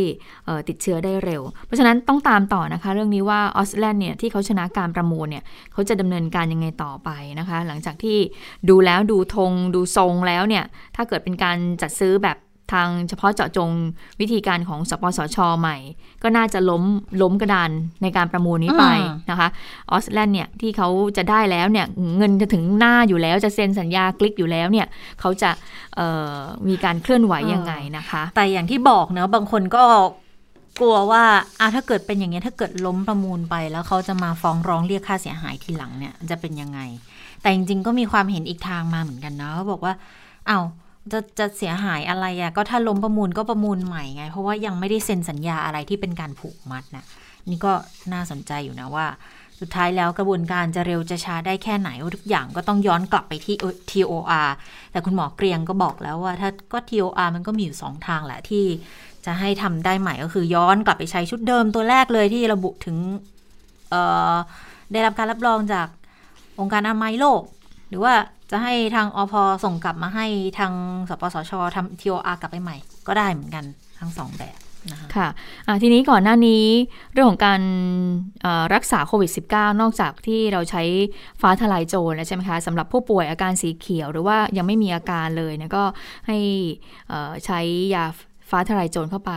[0.46, 8.18] เอ่อติดเชื้อได้เร็ว เพราะฉะนั้นต้องตามต่อนะคะ เรื่องนี้ว่าออสแลนด์เนี่ยที่เขาชนะการประมูลเนี่ยเขาจะดำเนินการยังไงต่อไปนะคะ หลังจากที่
[8.70, 10.64] ดูแล้วดูธงดูทรงแล้วเนี่ย
[10.96, 12.38] ถ้าเกิดเป็นการจัดซื้อแบบ
[12.74, 13.72] ทางเฉพาะเจาะจง
[14.20, 15.78] วิธีการของสปสช ใหม่
[16.24, 16.84] ก็น่าจะล้ม
[17.22, 17.70] ล้มกระดาน
[18.02, 19.50] ในการประมูลนี้ไปอืมนะคะ
[19.92, 21.86] ออสแลนด์เนี่ยที่เขาจะได้แล้วเนี่ย
[22.18, 24.88] เงินจะถึงหน้าอยู่แล้วจะเซ็นสัญญาคลิกอยู่แล้วเนี่ย
[25.20, 25.52] เขาจะ
[25.96, 26.36] เอ่อ
[26.68, 29.84] มีการเคลื่อนไหวยังไงนะคะ แต่อย่างที่บอกเนอะบางคนก็
[30.80, 31.24] กลัวว่า
[31.60, 36.80] อะถ้าเกิดเป็นอย่างเงี้ยถ้าเกิดล้มประมูลไป แล้วเขาจะมาฟ้องร้องเรียกค่าเสียหายทีหลังเนี่ยจะเป็นยังไง
[37.42, 39.94] แต่จริงๆก็มีความเห็นอีกทางมาเหมือนกันนะเขาบอกว่า
[40.48, 40.60] เอา้า
[41.12, 47.06] จะจะเสียหายอะไรอะ่ะก็ถ้าล้มประมูลก็ประมูลใหม่ไง เพราะว่ายังไม่ได้เซ็นสัญญาอะไรที่เป็นการผูกมัดนะ
[47.50, 47.74] นี่ก็
[48.14, 49.06] น่าสนใจอยู่นะว่า
[49.60, 53.56] สุดท้ายแล้วกระบวนการจะเร็วจะช้าได้แค่ไหนทุกอย่างก็ต้องย้อนกลับไปที่
[53.90, 54.50] TOR
[54.92, 58.66] แต่คุณหมอเกรียงก็บอกแล้วว่า ถ้าก็ TOR มันก็มีอยู่สองทางแหละที่
[59.26, 62.98] จะให้ทำได้ใหม่ก็คือย้อนกลับไปใช้ชุดเดิมตัวแรกเลยที่ระบุถึง
[63.90, 64.34] เอ่อ
[64.92, 65.88] ได้รับการรับรองจาก
[66.60, 67.42] องค์การอนามัยโลก
[67.90, 68.14] หรือว่า
[68.52, 69.34] จะให้ทางอพ
[69.64, 70.28] ส่งกลับมาให้
[70.60, 70.74] ทาง
[71.10, 72.76] สปสชทำ TOR กลับไปใหม่
[73.08, 73.66] ก็ได้เหมือนกัน
[74.00, 74.58] ทั้งสองแบบ
[74.92, 76.64] นะคะค่ะะทีนี้ก่อนหน้านี้
[77.14, 77.62] เรื่องของการ
[78.74, 80.84] รักษาโควิด -19 นอกจากที่เราใช้
[81.42, 85.84] ฟ้าทลายโจรแล้วใช่ไหมคะสำหรับผู้ป่วยอาการสีเขียว หรือว่ายังไม่มีอาการเลยเนี่ยก็
[86.28, 86.38] ให้
[87.46, 87.60] ใช้
[87.96, 88.06] ยา
[88.50, 89.34] ฟ้าทลายโจรเข้าไป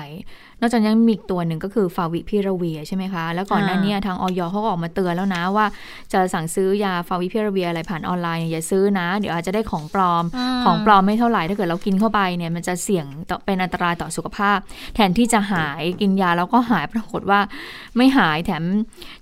[0.63, 5.67] นอกจากนั้นมีอีกตัวหนึ่งก็คือฟาวิพิราเวียใช่ไหมคะ แล้วก่อนหน้านี้ทางออยเขาก็ออกมาเตือนแล้วนะว่า
[6.13, 14.59] จะสั่งซื้อยาฟาวิพิราเวียอะไรผ่านออนไลน์เนี่ยอย่าซื้อนะ เดี๋ยวอาจจะได้ของปลอมอืมของปลอมไม่เท่าไหร่ถ้าเกิดเรากินเข้าไปเนี่ยมันจะเสี่ยงต่อเป็นอันตรายต่อสุขภาพ
[14.95, 17.41] แทนที่จะหายกินยาแล้วก็หายปรากฏว่า
[17.97, 18.65] ไม่หายแถม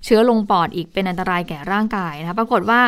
[0.05, 2.81] เชื้อลงปอดอีกเป็นอันตรายแก่ร่างกายนะคะปรากฏว่า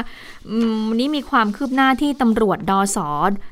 [0.49, 3.09] อืมวันนี้มีความคืบหน้าที่ตำรวจดอสอ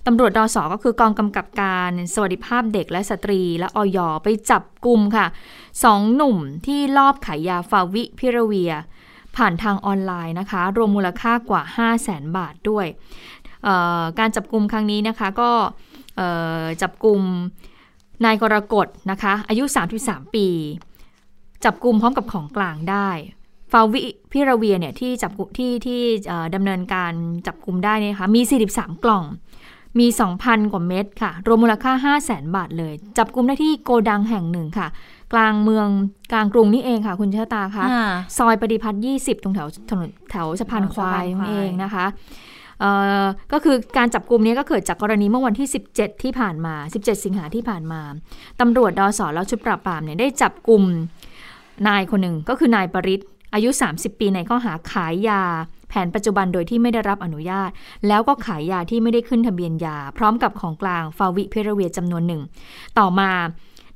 [0.07, 5.27] ตำรวจดอสอก็คือกองกำกับการสวัสดิภาพเด็กและสตรี และออยไปจับกลุ่มค่ะ
[5.83, 8.73] สองหนุ่มที่ลอบขายยาฟาวิพิราเวีย
[9.35, 12.85] ผ่านทางออนไลน์นะคะ รวมมูลค่ากว่า 5 0 0แสนบาทด้วย
[14.19, 15.51] การจับกลุ่มครั้งนี้นะคะก็
[16.81, 17.21] จับกลุ่ม
[18.25, 19.63] นายกรกฎนะคะ อายุ
[19.99, 20.47] 33 ปี
[21.65, 23.09] จับกลุ่มพร้อมกับของกลางได้
[23.71, 26.01] ฟาวิพิราเวียเนี่ยที่จับที่ที่
[26.55, 27.13] ดำเนินการ
[27.47, 29.23] จับกลุ่มได้นี่ยนะคะมี 43 กล่อง
[29.99, 30.07] มี
[30.39, 34.87] 2,000 กว่าเม็ดค่ะ รวมมูลค่า 5 0 0แสนบาทเลย จับกลุ่มได้ที่โกดังแห่งหนึ่งค่ะ
[35.33, 35.87] กลางเมือง
[36.31, 38.03] กลางกรุงนี่เองค่ะ คุณเชษตาคะอ่า
[38.37, 42.05] ซอยปฏิพัฒน์20 ตรงแถวถนนแถวสะพานควายสะพานควายนั่นเองนะคะ
[42.79, 48.01] เอ่อก็คือการจับกลุ่มนี้ก็เกิดจากกรณีเมื่อวันที่ 17 ที่ผ่านมา 17 สิงหาที่ผ่านมา
[48.59, 50.83] ตำรวจดอสแล้วชุดปราบปรามเนี่ยได้จับกลุ่ม
[51.87, 53.21] นายคนหนึ่งก็คือนายปริศ
[53.53, 55.43] อายุ 30 ปีในข้อหาขายยา
[55.91, 57.69] แผนปัจจุบันโดยที่ไม่ได้รับอนุญาต
[58.07, 62.41] แล้วก็ขายยาที่ไม่ได้ขึ้นทะเบียนยา พร้อมกับของกลางฟาวิเพราเวียจำนวนหนึ่ง
[62.99, 63.29] ต่อมา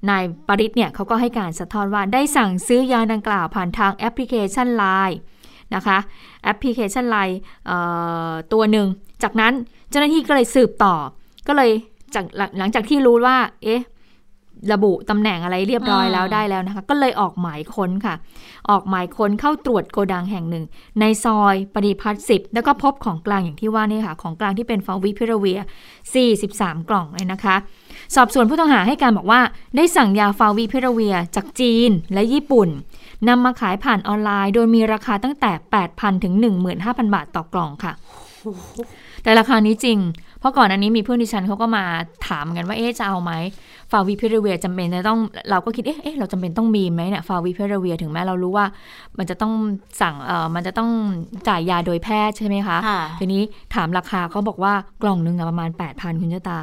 [0.09, 5.17] นายปริศเนี่ยเขาก็ให้การสะท้อนว่าได้สั่งซื้อยาดังกล่าวผ่านทางแอปพลิเคชัน Line
[5.75, 5.97] นะคะ
[6.43, 7.35] แอปพลิเคชัน Line
[8.53, 8.87] ตัวหนึ่ง
[9.23, 9.53] จากนั้น
[9.89, 10.95] เจ้าหน้าที่ก็เลยสืบต่อ
[11.47, 11.71] ก็เลย
[12.15, 12.25] จาก
[12.57, 13.81] หลังจากที่รู้ว่า เอ๊ะ
[14.74, 18.16] ระบุตำแหน่งอะไรเรียบร้อยแล้วได้แล้วนะคะ ก็เลยออกหมายค้นค่ะ
[18.70, 20.66] ออกหมายค้นเข้าตรวจโกดังแห่งหนึ่ง
[20.99, 25.59] ในซอยปฏิพัฒน์สิบแล้วก็พบของกลางอย่างที่ว่านี่ค่ะ ของกลางที่เป็นฟาวิพิราเวีย
[26.26, 27.55] 43 กล่องเลยนะคะ
[28.16, 29.41] สอบสวนผู้ต้องหาให้การบอกว่า
[29.76, 32.70] ได้สั่งยาฟาวิพิราเวียจากจีนและญี่ปุ่น
[33.28, 35.51] นำมาขายผ่านออนไลน์ โดยมีราคาตั้งแต่
[35.88, 36.34] 8,000 ถึง
[36.74, 37.93] 15,000 บาทต่อกล่องค่ะ
[39.24, 39.97] แต่ราคานี้จริง
[40.34, 41.83] เพ ราะก่อนอันนี้มีเพื่อนดิฉันเขาก็มา
[42.27, 43.31] ถามกันว่าเอ๊ะจะเอาไหม
[43.91, 45.19] ฟาวิพิราเวียจำเป็นจะต้อง
[45.51, 48.65] เราก็คิดเอ๊ะเอ๊ะเราจำเป็นต้องมีไหมเนี่ยฟาวิพิราเวียถึงแม้เรารู้ว่า
[49.17, 49.53] มันจะต้อง
[50.01, 50.89] สั่งเอ่อมันจะต้อง
[51.47, 53.41] จ่ายยาโดยแพทย์ใช่ไหมคะค่ะทีนี้
[53.75, 56.59] ถามราคาเขาบอกว่ากล่องหนึงอะประมาณ 8,000 คุณเจ้าตา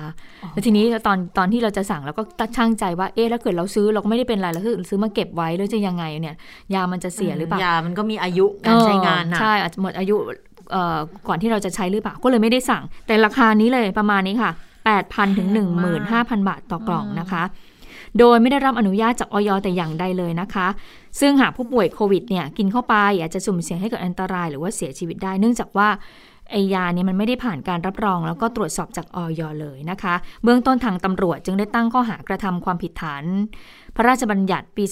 [0.50, 2.22] แล้วทีนี้ตอนตอนที่เราจะสั่งเราก็
[2.56, 6.34] ช่างใจว่าเอ๊ะแล้วเกิดเราซื้อเราก็ไม่ได้เป็นไรแล้วคือซื้อมาเก็บไว้แล้วจะยังไงเนี่ย
[6.74, 10.36] ยามันจะเสียหรือเปล่ายามันก็มีอายุการใช้งานเออนะใช่อาจจะหมดอายุเอ่อ
[11.28, 14.50] ก่อนที่เราจะใช้หรือเปล่าก็เลยไม่ได้สั่ง แต่ราคานี้เลยประมาณนี้ค่ะ
[14.94, 15.48] 8,000ถึง
[15.98, 17.42] 15,000 บาทต่อกล่องนะคะ
[18.18, 20.66] โดยไม่ได้รับอนุญาตจากออยแต่อย่างใดเลยนะคะ
[21.20, 25.88] ซึ่งหากผู้ป่วยโควิดเนี่ยกินเข้าไปอาจจะสุ่มเสี่ยงให้เกิดอันตรายหรือว่าเสียชีวิตได้ เนื่องจากว่า
[26.52, 33.24] ไอยาเนี่ยมันไม่ได้ผ่านการรับรอง แล้วก็ตรวจสอบจากออยเลยนะคะ เบื้องต้นทางตำรวจจึงได้ตั้งข้อหากระทำความผิดฐาน
[33.96, 34.84] พระราชบัญญัติปี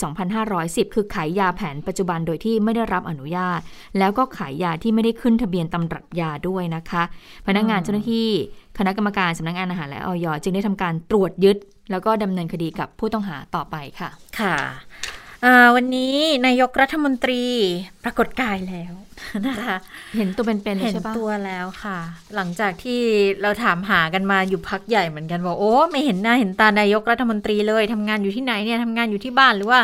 [0.43, 3.61] 2510 คือขายยาแผนปัจจุบันโดยที่ไม่ได้รับอนุญาต
[3.99, 7.03] แล้วก็ขายยาที่ไม่ได้ขึ้นทะเบียนตำรับยาด้วยนะคะ
[7.47, 8.29] พนักงานเจ้าหน้าที่
[8.79, 11.57] คณะกรรมการสำนักงานอาหารและออยจึงได้ทำการตรวจยึด
[11.91, 14.57] แล้วก็ดำเนินคดีกับผู้ต้องหาต่อไปค่ะ ค่ะ
[15.75, 16.15] วันนี้
[16.47, 17.43] นายกรัฐมนตรี
[18.05, 18.93] ปรากฏกายแล้ว
[19.49, 19.77] นะคะ
[20.17, 21.99] เห็นตัวเป็นๆเลยเห็นใช่ปะตัวแล้วค่ะ
[22.37, 23.01] หลังจากที่
[23.43, 29.81] เราถามหากันมาอยู่พักใหญ่เหมือนกันบอกโอ้ไม่เห็นหน้าเห็นตานายกรัฐมนตรีเลยทำงานอยู่ที่ไหนเนี่ยทำงานอยู่ที่บ้านหรือว่า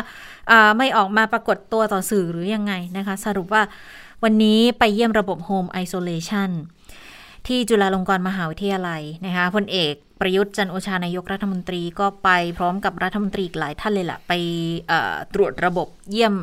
[0.51, 3.61] อ่าไม่ออกมาปรากฏตัวต่อสื่อหรือยังไงนะคะ สรุปว่า
[4.23, 6.51] วันนี้ไปเยี่ยมระบบ Home Isolation
[7.47, 14.33] ที่จุฬาลงกรณ์มหาวิทยาลัยนะคะพลเอก ประยุทธ์จันโอชานายกรัฐมนตรีก็ไปพร้อมกับรัฐมนตรีอีกหลายท่านเลยล่ะ ไป
[15.33, 16.35] ตรวจระบบเยี่ยม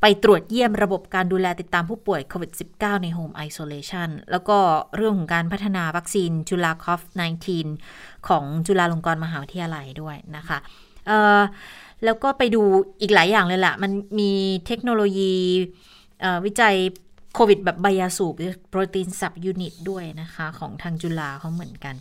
[0.00, 4.58] ไปตรวจเยี่ยมระบบการดูแลติดตามผู้ป่วยโควิด -19 ใน Home Isolation แล้วก็
[4.96, 7.00] เรื่องของการพัฒนาวัคซีนจุฬาคอฟ
[7.64, 10.58] 19 ของจุฬาลงกรณ์มหาวิทยาลัยด้วยนะคะ
[12.04, 12.62] แล้วก็ไปดู
[13.00, 14.32] อีกหลายอย่างเลยล่ะ มันมี
[14.66, 15.34] เทคโนโลยี
[16.46, 16.76] วิจัย
[17.34, 18.34] โควิดแบบไบยาสูบ
[18.70, 21.94] โปรตีนสับยูนิตด้วยนะคะ ของทางจุฬาเขาเหมือนกัน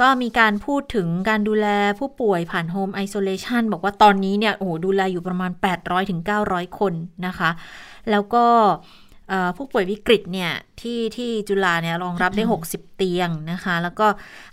[0.00, 1.66] ก็มีการพูดถึงการดูแล
[1.98, 6.20] ผู้ป่วยผ่านโฮมไอโซเลชันบอกว่าตอนนี้เนี่ยโอ้โหดูแลอยู่ประมาณ 800-900ถึง
[6.50, 6.92] 900 คน
[7.26, 7.50] นะคะ
[8.10, 8.44] แล้วก็
[9.28, 14.06] เอ่อผู้ป่วยวิกฤตเนี่ยที่ที่จุฬาเนี่ยรองรับได้ 60 เตียงนะคะ แล้วก็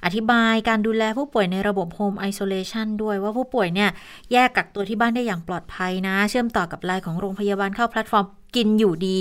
[0.05, 3.89] อธิบายการดูแลผู้ป่วยในระบบ home isolation ด้วยว่าผู้ป่วยเนี่ย
[4.31, 8.25] แยกกักตัวที่บ้านได้อย่างปลอดภัยนะ เชื่อมต่อกับไลน์ของโรงพยาบาลเข้าแพลตฟอร์ม
[8.55, 9.19] กินอยู่ดี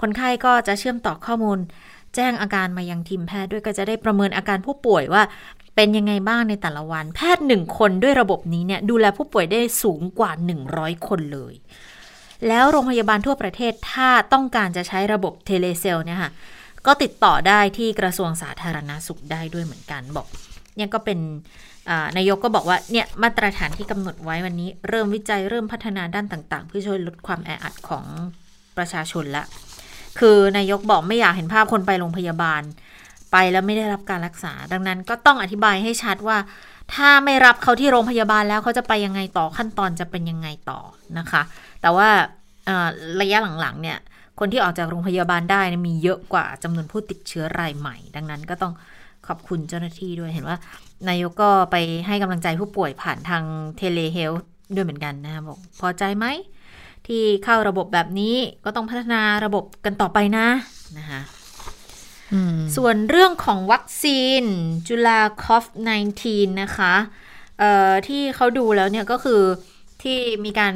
[0.00, 1.60] คนไข้ก็จะเชื่อมต่อข้อมูล
[2.16, 5.22] แจ้งอาการมายังทีมแพทย์ด้วยก็จะได้ประเมินอาการผู้ป่วยว่า
[5.80, 10.30] เป็นยังไงบ้างในแต่ละวัน แพทย์หนึ่งคนด้วยระบบนี้เนี่ยดูแลผู้ป่วยได้สูงกว่า
[10.70, 11.54] 100 คนเลย
[12.48, 16.30] แล้วโรงพยาบาลทั่วประเทศถ้าต้องการจะใช้ระบบ telehealth เนี่ยค่ะ
[16.86, 20.26] ก็ติดต่อได้ที่กระทรวงสาธารณาสุขได้ด้วยเหมือนกันบอก
[20.76, 21.18] เนี่ยก็เป็น
[22.16, 28.04] นายกก็บอกว่าเนี่ยมาตรฐานที่กำหนดไว้วันนี้ เริ่มวิจัยเริ่มพัฒนาด้านต่าง ๆ เพื่อช่วยลดความแออัดของ
[28.76, 29.44] ประชาชนละ
[30.18, 32.62] คือนายกบอกไม่อยากเห็นภาพคนไปโรงพยาบาล
[33.32, 36.38] ไปแล้วไม่ได้รับการรักษา ดังนั้นก็ต้องอธิบายให้ชัดว่า
[36.94, 40.80] ถ้าไม่รับเขาที่โรงพยาบาลแล้วเขาจะไปยังไงต่อขั้นตอนจะเป็นยังไงต่อ
[41.18, 41.42] นะคะ
[41.82, 42.08] แต่ว่า
[43.20, 43.98] ระยะหลังๆเนี่ย
[44.38, 48.72] คนที่ออกจากโรงพยาบาลได้มีเยอะกว่าจำนวนผู้ติดเชื้อรายใหม่ ดังนั้นก็ต้อง
[49.26, 50.56] ขอบคุณเจ้าหน้าที่ด้วยเห็นว่า
[51.08, 51.76] นายกก็ไป
[52.06, 53.42] ให้กำลังใจผู้ป่วยผ่านทาง
[53.76, 54.32] telehealth
[54.74, 56.26] ด้วยเหมือนกันนะคะบอกพอใจไหม
[57.06, 60.46] ที่เข้าระบบแบบนี้ก็ต้องพัฒนาระบบกันต่อไปนะ
[60.98, 61.20] นะคะ
[62.76, 64.42] ส่วนเรื่องของวัคซีน
[64.88, 66.94] ChulaCov19 นะคะ
[68.08, 69.42] ที่เขาดูแล้วเนี่ยก็คือ
[70.02, 70.74] ที่มีการ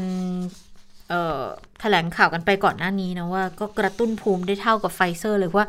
[1.81, 5.69] แถลงข่าวกันไปก่อนหน้านี้นะว่าก็กระตุ้นภูมิได้เท่ากับไฟเซอร์เลยเพราะว่า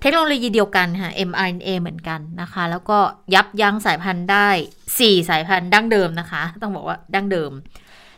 [0.00, 2.98] เทคโนโลยีเดียวกันค่ะ mRNA เหมือนกันนะคะ แล้วก็
[3.34, 4.48] ยับยั้งสายพันธุ์ได้
[4.88, 7.52] 4 สายพันธุ์ดั้งเดิมนะคะ ต้องบอกว่าดั้งเดิม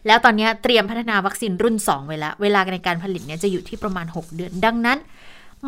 [0.06, 4.98] แล้วตอนนี้เตรียมพัฒนาวัคซีนรุ่น 2 ไว้แล้ว เวลาในการผลิตเนี่ยจะอยู่ที่ประมาณ 6 เดือน ดังนั้น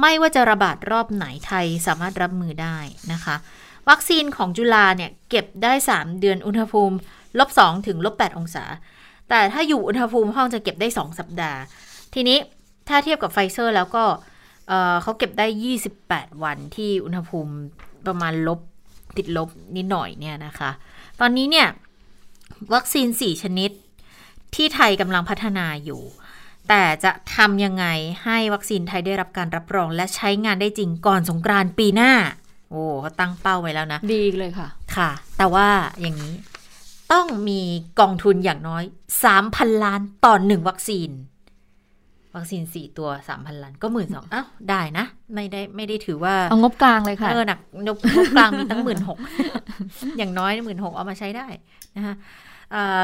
[0.01, 2.76] ไม่ว่าจะระบาดรอบไหนไทยสามารถรับมือได้
[3.12, 3.36] นะคะ
[3.88, 6.97] วัคซีนของจุฬาเนี่ยเก็บได้ 3 เดือนอุณหภูมิ
[7.38, 8.64] ลบ2ถึงลบ8องศา
[9.28, 11.61] แต่ถ้าอยู่อุณหภูมิห้องจะเก็บได้ 2 สัปดาห์
[12.14, 12.38] ทีนี้
[12.88, 14.05] ถ้าเทียบกับไฟเซอร์แล้วก็
[14.68, 15.47] เเขาเก็บได้
[15.95, 17.55] 28 วันที่อุณหภูมิ
[18.07, 18.61] ประมาณลบ
[19.16, 20.70] ติดลบนิดหน่อยเนี่ยนะคะ
[21.20, 21.68] ตอนนี้เนี่ย
[22.74, 23.70] วัคซีน 4 ชนิด
[24.55, 26.03] ที่ไทยกำลังพัฒนาอยู่
[26.69, 27.87] แต่จะทำยังไง
[28.25, 32.12] ให้วัคซีนไทยได้รับการรับรอง และใช้งานได้จริงก่อนสงกรานต์ปีหน้า
[32.71, 35.69] โอ้เขาตั้งเป้าไว้แล้วนะ ดีเลยค่ะ ค่ะ แต่ว่า
[36.01, 36.35] อย่างนี้
[37.12, 37.61] ต้องมี
[38.01, 38.83] กองทุนอย่างน้อย
[39.35, 41.11] 3,000 ล้านต่อหนึ่งวัคซีน
[42.37, 49.19] วัคซีน4ตัว 3,000 ล้านก็หมื่นสองอ้าวได้นะ ไม่ได้ไม่ได้ถือว่า เอางบกลางเลยค่ะ เออหนักงบงบกลางมีตั้งหมื่นหก
[50.19, 51.47] อย่างน้อยหมื่นหกเอามาใช้ได้
[51.97, 52.17] นะคะอ่า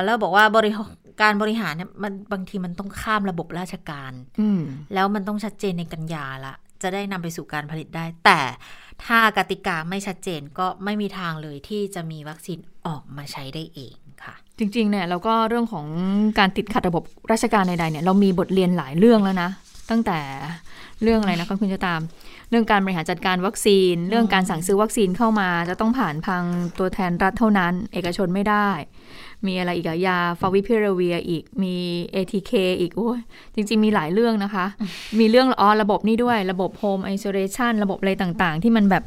[0.04, 0.90] แล้วบอกว่าบริหาร
[1.22, 4.60] การบริหารเนี่ยมันบางทีมันต้องข้ามระบบราชการอืม
[4.94, 8.40] แล้วมันต้องชัดเจนในกันยาละจะได้นำไปสู่การผลิตได้ แต่
[9.04, 15.86] ถ้ากติกาไม่ชัดเจนก็ไม่มีทางเลยที่จะมีวัคซีนออกมาใช้ได้เองค่ะ จริงๆเนี่ยเราก็เรื่องของ
[16.38, 19.50] การติดขัดระบบราชการใดๆเนี่ยเรามีบทเรียนหลายเรื่องแล้วนะ
[19.90, 20.20] ตั้งแต่
[21.02, 22.00] เรื่องอะไรนะคะคุณจะตาม
[22.50, 26.42] เรื่องการบริหารจัดการวัคซีน เรื่องการสั่งซื้อวัคซีนเข้ามา จะต้องผ่านทาง
[26.78, 28.68] ตัวแทนรัฐเท่านั้น เอกชนไม่ได้
[29.46, 31.74] มีอะไรอีกอะยาฟาวิพิราเวียอีกมี
[32.14, 33.20] ATK อีกโอ้ย
[33.54, 34.66] จริง ๆ มีหลายเรื่องนะคะ
[35.18, 39.04] มีเรื่องอ๋อระบบนี่ด้วย ระบบโฮมไอโซเลชันระบบอะไรต่างๆ ที่มันแบบ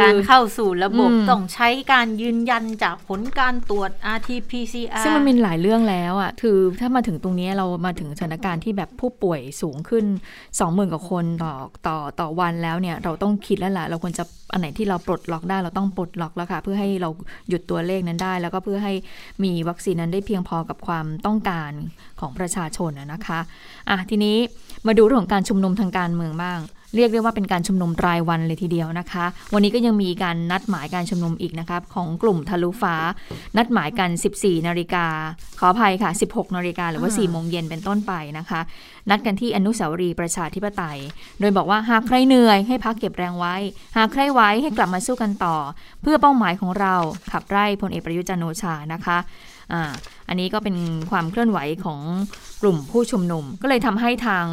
[0.00, 10.04] การเข้าสู่ระบบอืมต้องใช้การยืนยันจากผลการตรวจ RT-PCR ซึ่งมันมีหลายเรื่องแล้วอะ่ะคือถ้ามาถึงตรงนี้เรามาถึงสถานการณ์ที่แบบผู้ป่วยสูงขึ้น
[10.50, 11.54] 20,000กว่าคนต่อ
[11.86, 17.10] ต่อต่อวันแล้วเนี่ย เราต้องคิดแล้วล่ะ เราควรจะอันไหนที่เราปลดล็อกได้เราต้องปลดล็อกแล้วค่ะ เพื่อให้เรา
[17.48, 18.94] หยุดตัวเลขนั้นได้ แล้วก็เพื่อให้
[19.44, 21.72] มีวัคซีนนั้นได้เพียงพอกับความต้องการ
[22.20, 23.40] ของประชาชนอะนะคะ
[23.90, 24.36] อะทีนี้
[24.86, 26.60] มาดูเรื่องของการชุมนุมทางการเมืองบ้าง
[26.96, 29.24] เรียกได้ว่าเป็นการชุมนุมรายวันเลยทีเดียวนะคะ
[29.54, 32.94] วันนี้ก็ยังมีการนัดหมายการชุมนุมอีกนะคะของกลุ่มทะลุฟ้า
[33.56, 35.06] นัดหมายกัน 14 นาฬิกา
[35.58, 38.60] ขออภัยค่ะ 16 นาฬิกาหรือว่าอ่า4โมงเย็นเป็นต้นไปนะคะ
[39.10, 40.98] นัดกันที่อนุสาวรีย์ประชาธิปไตย
[41.40, 43.54] โดยบอกว่าหากใครเหนื่อยให้พักเก็บแรงไว้
[43.96, 45.56] หากใครไหว้ให้กลับมาสู้กันต่อ
[46.02, 46.94] เพื่อเป้าหมายของเรา
[47.32, 49.18] ขับไล่พลเอกประยุทธ์จันทร์โอชานะคะ
[49.72, 49.82] อ่า
[50.28, 50.76] อันนี้ก็เป็น
[51.10, 52.00] ความเคลื่อนไหวของ
[52.62, 54.44] กลุ่มผู้ชุมนุม ก็เลยทำให้ทาง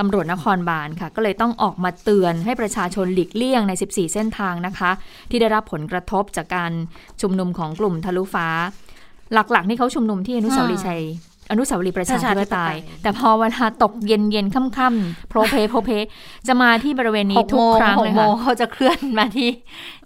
[0.00, 4.90] ตำรวจนครบาลค่ะ ก็เลยต้องออกมาเตือนให้ประชาชนหลีกเลี่ยงใน 14 เส้นทางนะคะ
[5.30, 6.72] ที่ได้รับผลกระทบจากการ
[7.20, 8.48] ชุมนุมของกลุ่มทะลุฟ้า
[9.32, 11.02] หลักๆ นี่เขาชุมนุมที่อนุสาวรีย์ชัย
[11.50, 15.90] อนุสาวรีย์ประชาธิปไตยประชาธิปไตยแต่พอเวลาตกเย็นเย็นๆค่ำๆโพรเพโพรเพ
[16.48, 19.48] จะมาที่บริเวณนี้หกทุโมกงครั้งหเลกยโมค่ะงเขาจะเคลื่อนมาที่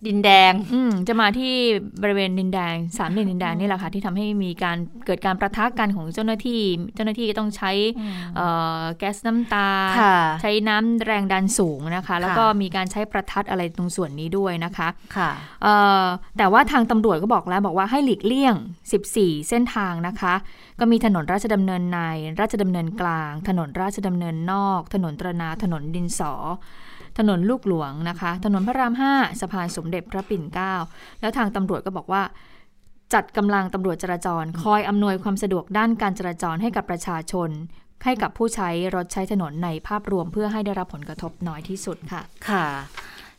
[0.06, 1.54] ดินแดงอืมจะมาที่
[2.02, 4.76] บริเวณดินแดงสามเหลี่ยมดินแดงนี่แหละค่ะที่ทำให้มีการ
[5.06, 6.62] เกิดการประทะกันของเจ้าหน้าที่
[6.94, 7.70] เจ้าหน้าที่ก็ต้องใช้
[8.36, 8.46] เอ่
[8.78, 9.68] อแก๊สน้ำตา
[10.00, 15.30] ค่ะใช้น้ำแรงดันสูงนะคะ แล้วก็มีการใช้ประทัดอะไรตรงส่วนนี้ด้วยนะคะค่ะ
[15.62, 16.04] เอ่อ
[16.38, 18.54] แต่ว่าทางตำรวจก็บอกแล้วบอกว่าให้หลีกเลี่ยง
[19.02, 20.34] 14 เส้นทางนะคะ
[20.80, 22.00] ก็มีถนนราชดำเนินใน
[22.40, 26.34] ราชดำเนินกลาง ถนนราชดำเนินนอก ถนนตระนาถนนดินสอ
[27.18, 30.74] ถนนลูกหลวงนะคะ ถนนพระราม 5สะพานสมเด็จพระปิ่นเกล้า
[31.20, 32.22] แล้วทางตำรวจก็บอกว่า
[33.14, 37.50] จัดกำลังตำรวจจราจร คอยอำนวยความสะดวกด้านการจราจรให้กับประชาชน
[38.04, 42.66] ให้กับผู้ใช้รถใช้ถนนในภาพรวมเพื่อให้ได้รับผลกระทบน้อยที่สุดค่ะ ค่ะ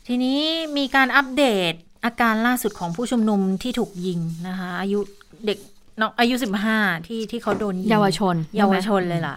[0.08, 0.40] ทีนี้
[0.78, 1.74] มีการอัปเดต
[2.06, 5.00] อาการล่าสุดของผู้ชุมนุมที่ถูกยิงนะคะ อายุ
[5.46, 5.58] เด็ก
[6.00, 6.36] น้องอายุ
[6.72, 9.36] 15ที่ที่เขาโดนยิงเยาวชน เยาวชนเลยล่ะ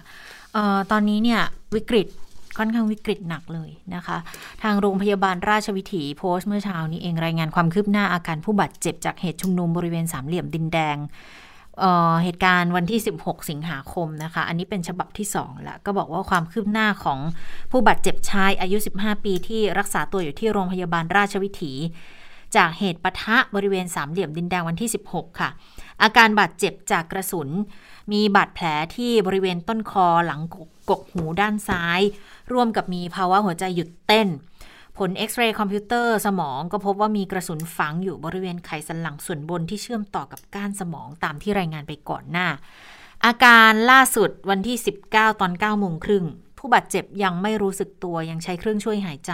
[0.53, 1.41] เอ่อตอนนี้เนี่ย
[1.74, 2.07] วิกฤต
[2.59, 4.18] ค่อนข้างวิกฤตหนักเลยนะคะ
[4.62, 10.96] ทางโรงพยาบาลราชวิถีโพสต์เมื่อเช้านี้เองรายงานความคืบหน้าอาการผู้บาดเจ็บจากเหตุชุมนุมบริเวณสามเหลี่ยมดินแดง
[11.80, 17.18] เเหตุการณ์วันที่ 16 สิงหาคมนะคะ อันนี้เป็นฉบับที่2แล้วก็บอกว่าความคืบหน้าของ
[17.70, 21.72] ผู้บาดเจ็บชายอายุ 15 ปีที่รักษาตัวอยู่ที่โรงพยาบาลราชวิถี
[22.56, 25.50] จากเหตุปะทะบริเวณสามเหลี่ยมดินแดงวันที่ 16 ค่ะ
[26.02, 27.48] อาการบาดเจ็บจากกระสุน
[28.12, 30.40] มีบาดแผลที่บริเวณต้นคอหลัง
[30.90, 32.00] กกหูด้านซ้าย
[32.53, 34.28] ร่วมกับมีภาวะหัวใจหยุดเต้น
[34.99, 42.49] ผลเอ็กซเรย์คอมพิวเตอร์สมองก็พบว่ามีกระสุนฝังอยู่บริเวณไขสันหลังส่วนบนที่เชื่อมต่อกับก้านสมองตามที่รายงานไปก่อนหน้า
[43.26, 44.76] อาการล่าสุดวันที่
[45.09, 46.24] 19 ตอน9โมงครึ่ง
[46.59, 49.32] ผู้บาดเจ็บยังไม่รู้สึกตัวยังใช้เครื่องช่วยหายใจ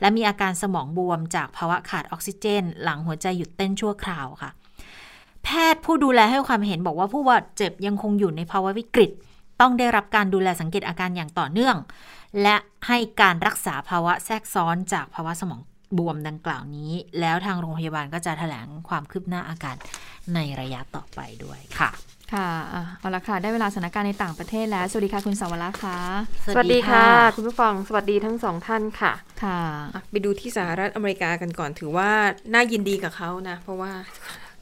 [0.00, 4.50] และมีอาการสมองบวมจากภาวะขาดออกซิเจน หลังหัวใจหยุดเต้นชั่วคราวค่ะ
[5.44, 9.10] แพทย์ผู้ดูแลให้ความเห็นบอกว่าผู้บาดเจ็บยังคงอยู่ในภาวะวิกฤต
[9.60, 11.76] ต้องได้รับการดูแลสังเกตอาการอย่างต่อเนื่อง
[12.42, 12.56] และ
[12.88, 15.60] ให้การรักษาภาวะแทรกซ้อนจากภาวะสมอง
[15.98, 19.76] บวมดังกล่าวนี้ แล้วทางโรงพยาบาลก็จะแถลงความคืบหน้าอาการ
[20.34, 21.90] ในระยะต่อไปด้วยค่ะ
[22.34, 25.98] ค่ะอะเอาละค่ะ ได้เวลาสถานการณ์ในต่างประเทศแล้ว สวัสดีค่ะคุณสาวรักษ์ค่ะ
[26.54, 27.06] สวัสดีค่ะ
[27.36, 29.12] คุณผู้ฟัง สวัสดีทั้งสองท่านค่ะ
[29.42, 29.60] ค่ะ
[29.94, 32.10] อะไปดูที่สหรัฐอเมริกากันก่อน ถือว่า
[32.52, 33.92] น่ายินดีกับเขานะ เพราะว่า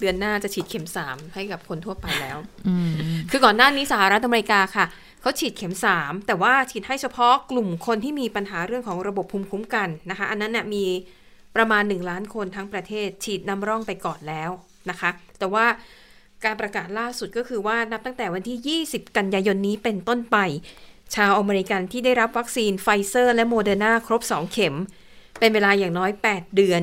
[0.01, 2.39] เดือนหน้าจะฉีดเข็มสามให้กับคนทั่วไปแล้ว
[2.69, 2.93] อืม
[3.31, 4.87] คือก่อนหน้านี้สหรัฐอเมริกาค่ะ
[5.27, 10.85] เขาฉีดเข็มสามแต่ว่าฉีดให้เฉพาะกลุ่มคนที่มีปัญหาเรื่องของระบบภูมิคุ้มกันนะคะ อันนั้นเนี่ยมี
[11.57, 14.51] ประมาณ 1 ล้านคนทั้งประเทศ ฉีดนำร่องไปก่อนแล้ว
[14.91, 15.67] นะคะ แต่ว่า
[16.45, 20.37] การประกาศล่าสุดก็คือว่านับตั้งแต่วันที่ 20 กันยายนนี้เป็นต้นไป
[21.15, 24.77] ชาวอเมริกันที่ได้รับวัคซีนไฟเซอร์และโมเดอร์นาครบ 2 เข็ม
[25.39, 26.83] เป็นเวลาอย่างน้อย 8 เดือน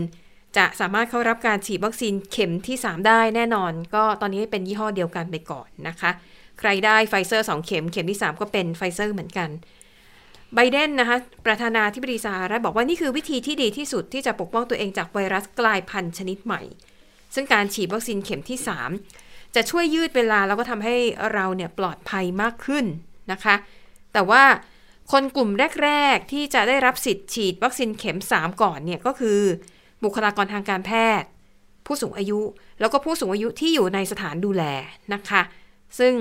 [0.58, 6.12] จะสามารถเข้ารับการฉีดวัคซีนเข็มที่ 3 ได้แน่นอน ก็ตอนนี้เป็นยี่ห้อเดียวกันไปก่อนนะคะ
[6.64, 9.49] ใครได้ไฟเซอร์2เข็มเข็มที่ 3 ก็เป็นไฟเซอร์เหมือนกัน
[10.55, 16.61] ไบเดนนะคะประธานาธิบดีสหรัฐบอกว่านี่คือวิธีที่ดีที่สุดที่จะปกป้องตัวเองจากไวรัสกลายพันธุ์ชนิดใหม่
[17.36, 18.57] ซึ่งการฉีดวัคซีนเข็มที่
[19.07, 20.95] 3 จะช่วยยืดเวลาแล้วก็ทำให้
[21.34, 22.86] เราเนี่ยปลอดภัยมากขึ้น
[23.32, 23.55] นะคะ
[24.14, 24.43] แต่ว่า
[25.11, 25.49] คนกลุ่ม
[25.84, 29.39] แรก ๆ ที่จะได้รับสิทธิ์ฉีดวัคซีนเข็ม 3 ก่อนเนี่ยก็คือ
[30.03, 30.91] บุคลากรทางการแพ
[31.22, 31.28] ทย์
[31.86, 32.39] ผู้สูงอายุ
[32.80, 34.64] แล้วก็ผู้สูงอายุที่อยู่ในสถานดูแล
[35.14, 35.41] นะคะ
[35.99, 36.14] ซึ่ง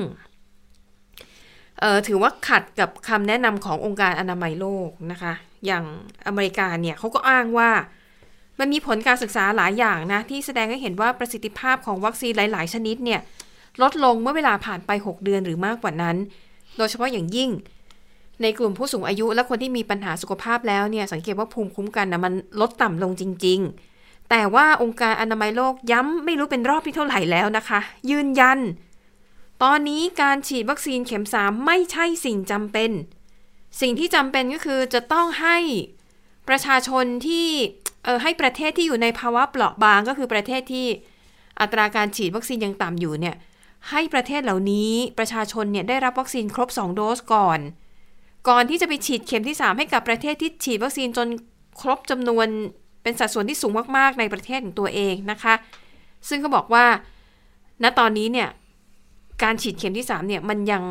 [2.08, 5.32] ถือว่าขัดกับคำแนะนำขององค์การอนามัยโลกนะคะ
[5.66, 5.84] อย่าง
[6.26, 7.70] อเมริกาเนี่ยเขาก็อ้างว่า
[8.58, 13.20] มันมีผลการศึกษาหลายอย่างนะ ที่แสดงให้เห็นว่าประสิทธิภาพของวัคซีนหลาย ๆ ชนิดเนี่ย
[13.82, 16.16] ลดลงเมื่อเวลาผ่านไป 6 เดือนหรือมากกว่านั้น
[16.76, 17.50] โดยเฉพาะอย่างยิ่ง
[18.42, 23.60] ในกลุ่มผู้สูงอายุและคนที่มีปัญหาสุขภาพแล้วเนี่ยสังเกตว่าภูมิคุ้มกันนะมันลดต่ำลงจริง
[23.94, 27.80] ๆ แต่ว่าองค์การอนามัยโลกย้ำไม่รู้เป็นรอบที่เท่าไหร่แล้วนะคะ
[28.10, 28.58] ยืนยัน
[29.62, 32.90] ตอนนี้การฉีดวัคซีนเข็มสามไม่ใช่สิ่งจำเป็น
[33.80, 35.58] สิ่งที่จำเป็นก็คือจะต้องให้
[36.48, 37.48] ประชาชนที่
[38.04, 40.86] เออให้ประเทศที่อยู่ในภาวะเปราะบางก็คือประเทศที่
[41.60, 43.36] อัตราการฉีดวัคซีนยังต่ำอยู่เนี่ย
[43.90, 47.60] ให้ประเทศเหล่านี้ประชาชนเนี่ยได้รับวัคซีนครบ 2 โดสก่อน
[48.48, 51.28] ก่อนที่จะไปฉีดเข็มที่ 3 ให้กับประเทศที่ฉีดวัคซีนจน
[51.80, 52.46] ครบจำนวน
[53.02, 55.54] เป็นสัดส่วนที่สูงมากๆในประเทศของตัวเองนะคะ
[56.28, 56.86] ซึ่งเขาบอกว่า
[57.82, 58.48] ณตอนนี้เนี่ย
[59.42, 60.84] การฉีดเข็มที่3เนี่ยมันยัง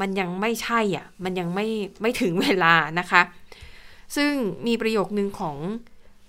[0.00, 1.66] มันยังไม่ใช่อะมันยังไม่
[2.02, 3.22] ไม่ถึงเวลานะคะ
[4.16, 4.30] ซึ่ง
[4.66, 5.56] มีประโยคนึงของ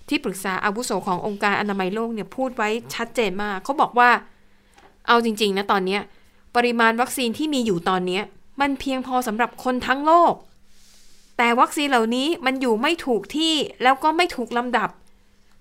[0.08, 4.10] ที่ปรึกษาอาวุโสขององค์การอนามัยโลกเนี่ยพูดไว้ชัดเจนมากเขาบอกว่า
[5.08, 5.98] เอาจริง ๆ นะตอนนี้
[6.56, 8.20] ปริมาณวัคซีนที่มีอยู่ตอนนี้
[8.60, 10.34] มันเพียงพอสำหรับคนทั้งโลก
[11.38, 14.90] แต่วัคซีนเหล่านี้มันอยู่ไม่ถูกที่แล้วก็ไม่ถูกลำดับ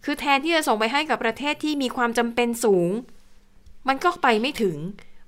[0.04, 2.90] คือแทนที่จะส่งไปให้กับประเทศที่มีความจำเป็นสูง
[3.88, 4.78] มันก็ไปไม่ถึง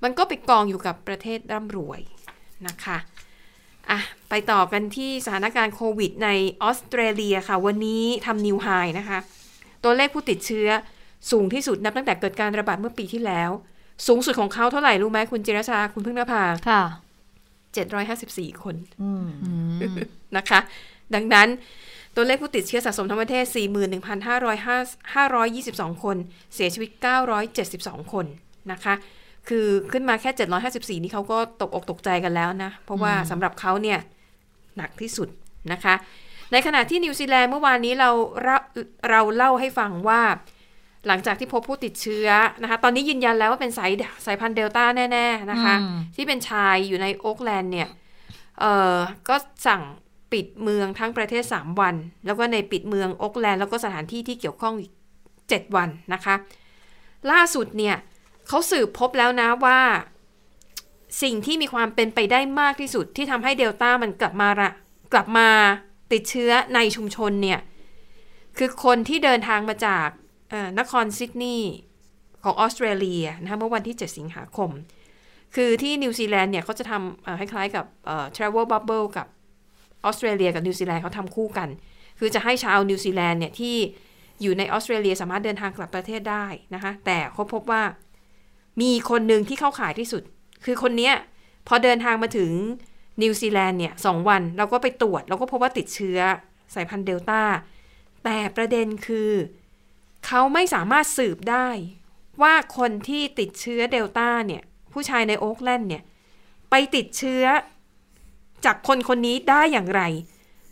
[0.03, 2.01] มันก็ไปกองอยู่กับประเทศร่ำรวย
[2.67, 2.97] นะคะ
[3.91, 6.29] อะไปต่อกันที่สถานการณ์โควิดใน
[6.63, 8.67] ออสเตรเลียค่ะ วันนี้ทำนิวไฮ
[8.99, 9.19] นะคะ
[9.83, 10.67] ตัวเลขผู้ติดเชื้อ
[11.31, 13.49] สูงที่สุดนับตั้งแต่เกิดการระบาดเมื่อปีที่แล้ว
[14.07, 16.81] สูงสุดของเขาเท่าไหร่ รู้ไหมคุณจิรชา คุณพึ่งนภาค่ะ
[17.91, 19.51] 754คนอืมอื
[19.93, 19.95] ม
[20.37, 20.59] นะคะ
[21.15, 21.47] ดังนั้น
[22.15, 23.45] ตัวเลขผู้ติดเชื้อสะสมทั้งประเทศ
[25.93, 26.17] 41,522 คน
[26.55, 26.89] เสียชีวิต
[27.51, 28.25] 972 คน
[28.71, 28.93] นะคะ
[29.47, 30.31] คือขึ้นมาแค่
[30.97, 33.99] 754 นี่เขาก็ตกอกตกใจกันแล้วนะ เพราะว่าสำหรับเขาเนี่ย
[34.77, 35.29] หนักที่สุด
[35.71, 35.95] นะคะ
[36.51, 38.09] ในขณะที่นิวซีแลนด์เมื่อวานนี้เรา
[38.43, 38.55] เรา
[39.09, 40.21] เราเล่าให้ฟังว่า
[41.07, 42.27] หลังจากที่พบผู้ติดเชื้อ
[42.61, 43.91] นะคะ ตอนนี้ยืนยันแล้วว่าเป็นสาย
[44.25, 47.87] สายพันธุ์เดลต้าแน่ ๆ นะคะอืมที่เป็นชายอยู่ในโอ๊กแลนด์เนี่ย
[48.59, 48.97] เอ่อ
[49.29, 49.35] ก็
[49.67, 49.81] สั่ง
[50.31, 51.95] ปิดเมืองทั้งประเทศ 3 วัน
[52.25, 54.91] แล้วก็ในปิดเมืองโอ๊กแลนด์แล้วก็สถานที่ที่เกี่ยวข้องอีก
[55.33, 56.35] 7 วันนะคะ
[57.31, 57.95] ล่าสุดเนี่ย
[58.47, 59.79] เขาสืบพบแล้วนะว่า
[61.23, 64.69] สิ่งที่มีความเป็นไปได้มากที่สุดที่ทำให้เดลต้ามันกลับมาระ
[65.13, 65.49] กลับมา
[66.11, 67.59] ติดเชื้อในชุมชนเนี่ย
[68.57, 70.07] คือคนที่เดินทางมาจาก
[70.79, 71.73] นครซิดนีย์
[72.43, 74.69] ของออสเตรเลียนะคะเมื่อวันที่ 7 สิงหาคม
[75.55, 77.85] คือที่นิวซีแลนด์เนี่ยเขาจะทำคล้ายๆกับ
[78.35, 79.27] travel bubble กับ
[80.05, 81.69] ออสเตรเลียกับนิวซีแลนด์เขาทำคู่กัน
[82.19, 83.75] คือจะให้ชาวนิวซีแลนด์เนี่ยที่
[84.41, 87.83] อยู่ในออสเตรเลียสามารถเดินทางกลับประเทศได้นะคะ แต่เขาพบว่า
[88.81, 90.23] มีคนหนึ่งที่เข้าขายที่สุด
[90.65, 91.13] คือคนเนี้ย
[91.67, 92.51] พอเดินทางมาถึง
[93.21, 96.19] นิวซีแลนด์เนี่ยสองวันเราก็ไปตรวจเราก็พบว่าติดเชื้อ
[96.75, 97.41] สายพันธุ์เดลต้า
[98.23, 99.31] แต่ประเด็นคือ
[100.25, 101.67] เขาไม่สามารถสืบได้
[102.41, 104.63] ว่าคนที่ติดเชื้อเดลต้าเนี่ย
[104.93, 106.03] ผู้ชายในโอ๊กแลนด์เนี่ย
[106.69, 107.43] ไปติดเชื้อ
[108.65, 110.01] จากคนคนนี้ได้อย่างไร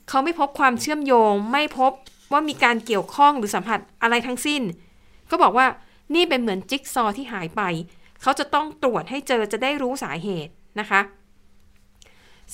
[0.10, 1.91] เขาไม่พบความเชื่อมโยง ไม่พบ
[2.32, 4.62] ว่ามีการเกี่ยวข้องหรือสัมผัสอะไรทั้งสิ้น
[5.30, 5.68] ก็บอกว่า
[6.14, 7.62] นี่เป็นเหมือนจิ๊กซอว์ที่หายไป
[8.22, 11.01] เขาจะต้องตรวจให้เจอจะได้รู้สาเหตุนะคะ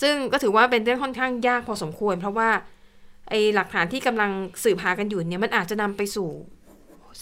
[0.01, 2.49] ซึ่งก็ถือว่าเป็นเรื่องค่อนข้างยากพอสมควร เพราะว่า
[3.29, 4.31] ไอ้หลักฐานที่กำลัง
[4.63, 6.29] สืบหากันอยู่เนี่ยมันอาจจะนำไปสู่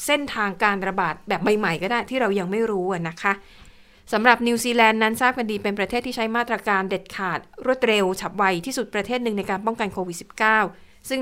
[0.06, 3.34] เส้นทางการระบาดแบบใหม่ๆก็ได้ที่เรายังไม่รู้นะคะ
[4.14, 10.18] สำหรับนิวซีแลนด์นั้นทราบกันดีเป็นประเทศที่ใช้มาตรการเด็ดขาดรวดเร็วฉับไวที่สุดประเทศหนึ่งในการป้องกันโควิด
[10.64, 11.22] -19 ซึ่ง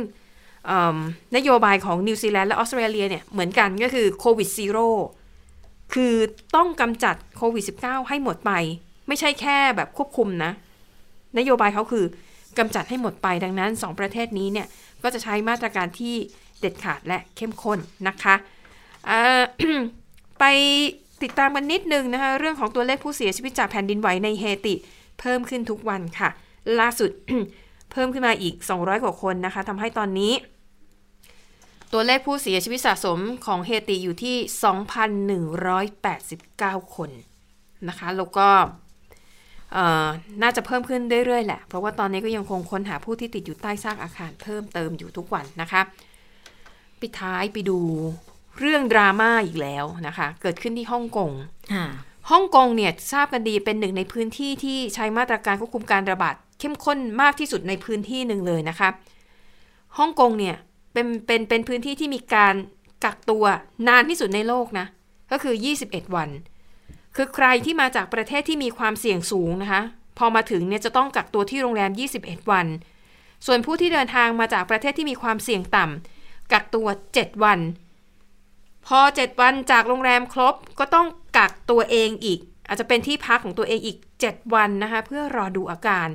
[1.35, 4.87] นโยบายของนิวซีแลนด์และออสเตรเลียเนี่ยเหมือนกันก็คือโควิด zero
[5.93, 6.13] คือ
[6.55, 8.51] ต้องกำจัดโควิด -19 ให้หมดไป
[9.07, 10.51] ไม่ใช่แค่แบบควบคุมนะ
[11.37, 12.05] นโยบายเขาคือ
[12.57, 14.67] กำจัดให้หมดไปดังนั้น 2 ประเทศนี้เนี่ย
[15.03, 16.15] ก็จะใช้มาตรการที่
[16.59, 18.35] เด็ดขาดและเข้มข้นนะคะ
[20.39, 20.45] ไป
[21.23, 24.75] ติดตามกันนิดนึงนะคะ เรื่องของตัวเลขผู้เสียชีวิตจากแผ่นดินไหวในเฮติ
[25.19, 26.29] เพิ่มขึ้นทุกวันค่ะ
[26.79, 27.11] ล่าสุด
[27.91, 30.33] เพิ่มขึ้นมาอีก 200 กว่าคนนะคะทำให้ตอนนี้
[31.93, 34.35] ตัวเลขผู้เสียชีวิตสะสมของเฮติอยู่ที่
[35.63, 37.09] 2,189 คน
[37.89, 38.47] นะคะ แล้วก็
[39.73, 40.07] เอ่อ
[40.41, 45.81] น่าจะเพิ่มขึ้นเรื่อยๆแหละ เพราะว่าตอนนี้ก็ยังคงค้นหาผู้ที่ติดอยู่ใต้ซากอาคารเพิ่มเติมอยู่ทุกวันนะคะ
[47.01, 47.79] ปิดท้ายไปดู
[48.59, 51.31] เรื่องดราม่าอีกแล้วนะคะ เกิดขึ้นที่ฮ่องกง
[51.73, 51.85] ค่ะ
[52.31, 58.89] ฮ่องกงเนี่ยทราบกันดีเป็นหนึ่งในพื้นที่ที่ใช้มาตรการควบคุมการระบาดเข้มข้นมากที่สุดในพื้นที่หนึ่งเลยนะคะ
[59.97, 60.55] ฮ่องกงเนี่ย
[60.97, 62.55] เป็นเป็นเป็นพื้นที่ที่มีการ
[63.03, 63.45] กักตัว
[63.87, 64.85] นานที่สุดในโลกนะ
[65.31, 66.29] ก็คือ 21 วัน
[67.15, 69.81] คือใครที่มาจากประเทศที่มีความเสี่ยงสูงนะคะ
[70.17, 72.67] พอมาถึงเนี่ยจะต้องกักตัวที่โรงแรม 21 วัน
[73.45, 77.59] ส่วนผู้ที่เดินทางมาจากประเทศที่มีความเสี่ยงต่ำกักตัว 7 วัน
[78.85, 86.07] พอ 7 วันจากโรงแรมครบก็ต้องกักตัวเองอีก อาจจะเป็นที่พักของตัวเองอีก 7 วันนะคะ เพื่อรอดูอาการ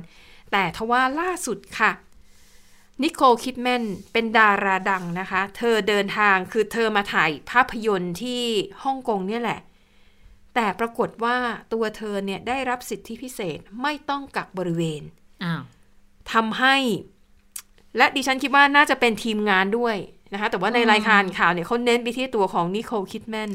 [0.51, 1.91] แต่ทว่าล่าสุดค่ะ
[3.03, 3.83] นิโคลคิดแมน
[4.13, 8.43] เป็นดาราดังนะคะ เธอเดินทางคือเธอมาถ่ายภาพยนตร์ที่
[8.83, 9.59] ฮ่องกงเนี่ยแหละ
[10.55, 11.37] แต่ปรากฏว่า
[11.73, 15.01] ตัวเธอเนี่ยได้รับสิทธิพิเศษไม่ต้องกักบริเวณ
[15.43, 15.63] อ้าว
[16.33, 16.75] ทำให้
[17.97, 19.95] และดิฉันคิดว่าน่าจะเป็นทีมงานด้วย
[20.33, 23.51] นะคะ แต่ว่าในรายการข่าวเนี่ยเขาเน้นไปที่ตัวของนิโคลคิดแมน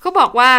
[0.00, 0.52] เขาบอกว่า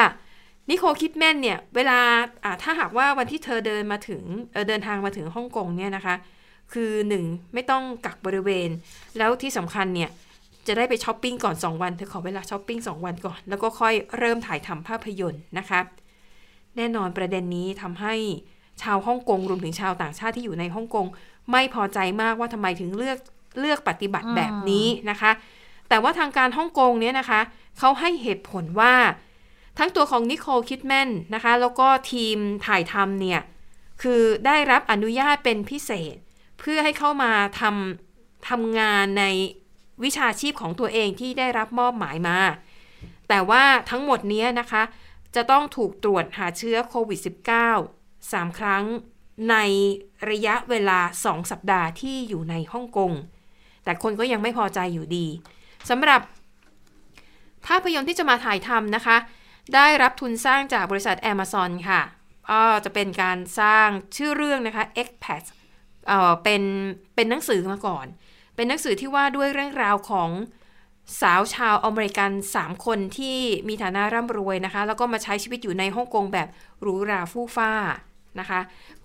[0.69, 1.99] นิโคลคิดแมนเนี่ย เวลา
[2.43, 6.15] อ่าถ้าหากว่าวันที่เธอเดินมาถึงเอ่อเดินทางมาถึงฮ่องกงเนี่ยนะคะ
[6.73, 8.69] คือหนึ่งไม่ต้องกักบริเวณ
[9.17, 10.09] แล้วที่สำคัญเนี่ย
[10.67, 15.79] จะได้ไปช้อปปิ้งก่อน 2 วันเธอขอเวลาช้อปปิ้ง2 วันก่อน แล้วก็ค่อยเริ่มถ่ายทำภาพยนตร์นะคะ
[16.77, 18.13] แน่นอนประเด็นนี้ทำให้
[18.81, 21.05] ชาวฮ่องกงรวมถึงชาวต่างชาติที่อยู่ในฮ่องกง
[21.51, 23.17] ไม่พอใจมากว่าทำไมถึงเลือก
[23.59, 25.31] เลือกปฏิบัติแบบนี้นะคะ
[25.89, 27.41] แต่ว่าทางการฮ่องกงเนี่ยนะคะ
[27.79, 28.93] เขาให้เหตุผลว่า
[29.77, 33.41] ทั้งตัวของนิโคลคิดแมนนะคะ แล้วก็ทีมถ่ายทำเนี่ย
[34.01, 36.15] คือได้รับอนุญาตเป็นพิเศษ
[36.59, 37.31] เพื่อให้เข้ามา
[37.61, 39.25] ทำทำงานใน
[40.03, 42.39] วิชาชีพของตัวเองที่ได้รับมอบหมายมา
[43.29, 44.83] แต่ว่าทั้งหมดนี้นะคะ
[45.35, 47.19] จะต้องถูกตรวจหาเชื้อโควิด
[47.85, 48.83] -19 3 ครั้ง
[49.49, 49.55] ใน
[50.29, 53.11] ระยะเวลา 2 สัปดาห์ที่อยู่ในฮ่องกง
[53.83, 55.27] แต่คนก็ยังไม่พอใจอยู่ดี
[55.89, 56.21] สำหรับ
[57.67, 59.17] ภาพยนตร์ที่จะมาถ่ายทำนะคะ
[59.75, 62.01] ได้รับทุนสร้างจากบริษัท Amazon ค่ะ
[62.49, 65.43] ก็จะเป็นการสร้างชื่อเรื่องนะคะ Expat
[66.07, 66.61] เอ่อเป็น
[67.15, 68.05] เป็นหนังสือมาก่อน
[68.55, 70.29] เป็นหนังสือที่ว่าด้วยเรื่องราวของ
[71.21, 73.37] สาวชาวอเมริกัน 3 คนที่
[73.67, 76.47] มีฐานะร่ำรวยนะคะ แล้วก็มาใช้ชีวิตอยู่ในฮ่องกงแบบ
[76.81, 77.71] หรูหราฟู่ฟ้า
[78.39, 78.59] นะคะ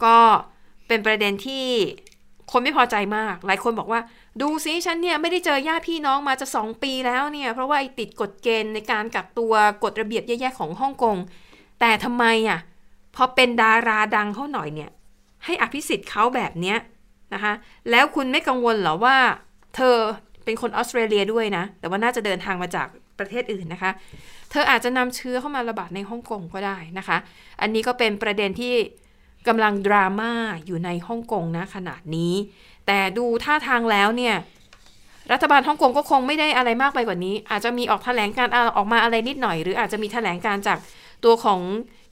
[0.05, 0.17] ก็
[0.89, 1.67] เป็นประเด็นที่
[2.53, 4.01] คนไม่พอใจมาก หลายคนบอกว่า
[4.41, 9.53] ดูซิฉันเนี่ยไม่ได้เจอญาติพี่น้องมาจะ 2 ปีแล้วเนี่ย เพราะว่าไอติดกฎเกณฑ์ในการกักตัว
[9.85, 11.17] กฎระเบียบแย่ๆของฮ่องกง
[11.81, 12.61] แต่ทำไมอะ
[13.17, 14.91] พอเป็นดาราดังเขาหน่อยเนี่ย
[15.45, 16.79] ให้อภิสิทธิ์เขาแบบเนี้ย
[17.35, 17.53] นะคะ
[17.91, 19.17] แล้วคุณไม่กังวลเหรอว่า
[19.77, 19.97] เธอ
[20.45, 22.87] เป็นคนออสเตรเลียด้วยนะ แต่ว่าน่าจะเดินทางมาจาก
[23.19, 23.91] ประเทศอื่นนะคะ
[24.51, 27.17] เธออาจจะนำเชื้อเข้ามาระบาดในฮ่องกงก็ได้นะคะ
[27.61, 28.75] อันนี้ก็เป็นประเด็นที่
[29.49, 30.33] กำลังดราม่า
[30.67, 32.35] อยู่ในฮ่องกงนะขนาดนี้
[32.87, 34.35] แต่ดูท่าทางแล้วเนี่ย
[35.33, 40.79] รัฐบาลฮ่องกงก็คงไม่ได้อะไรมากไปกว่านี้ อาจจะมีออกแถลงการออกมาอะไรนิดหน่อย หรืออาจจะมีแถลงการจาก
[41.25, 41.61] ตัวของ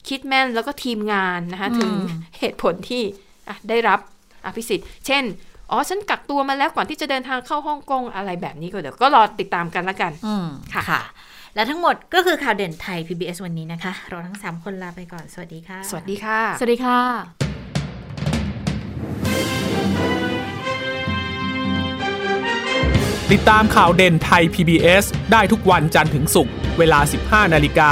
[0.07, 1.91] คิดแมนแล้วก็ทีมงานนะคะถึง
[2.39, 3.03] เหตุผลที่
[3.47, 3.99] อะได้รับ
[4.45, 5.23] อภิสิทธิ์เช่น
[5.71, 11.01] อ๋อฉันกักตัวมาแล้วก่อนที่จะเดินทางเข้าฮ่องกงอะไรแบบนี้ก็เดี๋ยวก็รอติดตามกันละกันอืมค่ะค่ะ
[11.55, 16.99] และทั้งหมดก็คือข่าวเด่นไทย PBS วันนี้นะคะ เราทั้ง 3 คนลาไปก่อน สวัสดีค่ะ สวัสดีค่ะ สวัสดีค่ะ
[23.31, 26.99] ติดตามข่าวเด่นไทย PBS ได้ทุกวันจันทร์ถึงศุกร์เวลา
[27.47, 27.91] 15 นาฬิกา